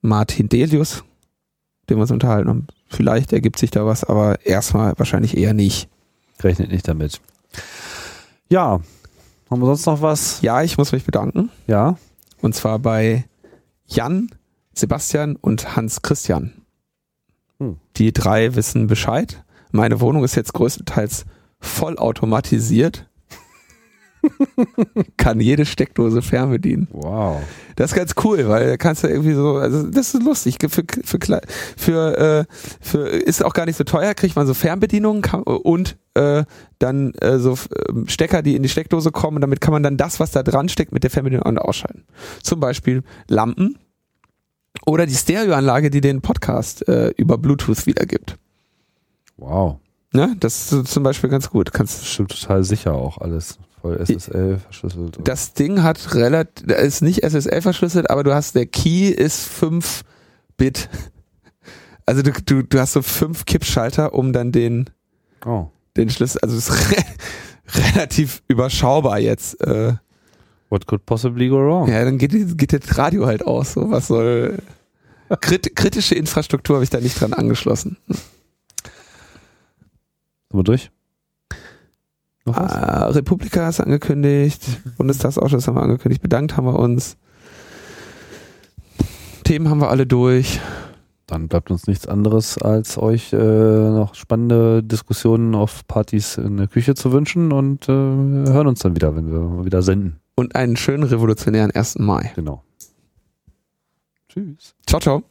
[0.00, 1.04] Martin Delius,
[1.88, 2.66] dem wir uns unterhalten haben.
[2.88, 5.88] Vielleicht ergibt sich da was, aber erstmal wahrscheinlich eher nicht.
[6.42, 7.20] Rechnet nicht damit.
[8.48, 8.80] Ja,
[9.50, 10.40] haben wir sonst noch was?
[10.42, 11.50] Ja, ich muss mich bedanken.
[11.66, 11.96] Ja.
[12.40, 13.24] Und zwar bei
[13.86, 14.30] Jan,
[14.74, 16.52] Sebastian und Hans Christian.
[17.58, 17.76] Hm.
[17.96, 19.44] Die drei wissen Bescheid.
[19.70, 21.24] Meine Wohnung ist jetzt größtenteils
[21.60, 23.08] vollautomatisiert.
[25.16, 26.88] Kann jede Steckdose fernbedienen.
[26.92, 27.42] Wow.
[27.76, 30.58] Das ist ganz cool, weil da kannst du irgendwie so, also das ist lustig.
[30.60, 32.46] Für, für, für,
[32.80, 36.44] für, äh, ist auch gar nicht so teuer, kriegt man so Fernbedienungen kann, und äh,
[36.78, 39.36] dann äh, so äh, Stecker, die in die Steckdose kommen.
[39.36, 41.64] Und damit kann man dann das, was da dran steckt, mit der Fernbedienung an- und
[41.64, 42.04] ausschalten.
[42.42, 43.78] Zum Beispiel Lampen
[44.86, 48.36] oder die Stereoanlage, die den Podcast äh, über Bluetooth wiedergibt.
[49.36, 49.78] Wow.
[50.12, 50.36] Ne?
[50.38, 51.72] Das ist zum Beispiel ganz gut.
[51.72, 53.58] Kannst Bestimmt total sicher auch alles.
[53.84, 55.18] Voll SSL verschlüsselt.
[55.24, 60.04] Das Ding hat relativ, ist nicht SSL verschlüsselt, aber du hast, der Key ist 5
[60.56, 60.88] Bit.
[62.06, 64.90] Also du, du, du hast so fünf Kippschalter, um dann den,
[65.46, 65.68] oh.
[65.96, 67.02] den Schlüssel, also es ist re
[67.94, 69.58] relativ überschaubar jetzt.
[69.62, 69.94] Äh,
[70.68, 71.88] What could possibly go wrong?
[71.88, 73.72] ja, dann geht, geht das Radio halt aus.
[73.72, 74.58] So, was soll.
[75.40, 77.96] Krit kritische Infrastruktur habe ich da nicht dran angeschlossen.
[78.06, 78.20] Sind
[80.50, 80.90] wir durch?
[82.44, 82.72] Noch was?
[82.72, 84.62] Ah, Republika du angekündigt,
[84.98, 87.16] Bundestagsausschuss haben wir angekündigt, bedankt haben wir uns.
[89.44, 90.60] Themen haben wir alle durch.
[91.26, 96.66] Dann bleibt uns nichts anderes, als euch äh, noch spannende Diskussionen auf Partys in der
[96.66, 100.20] Küche zu wünschen und äh, hören uns dann wieder, wenn wir wieder senden.
[100.34, 101.98] Und einen schönen revolutionären 1.
[101.98, 102.32] Mai.
[102.34, 102.62] Genau.
[104.28, 104.74] Tschüss.
[104.86, 105.22] Ciao, ciao.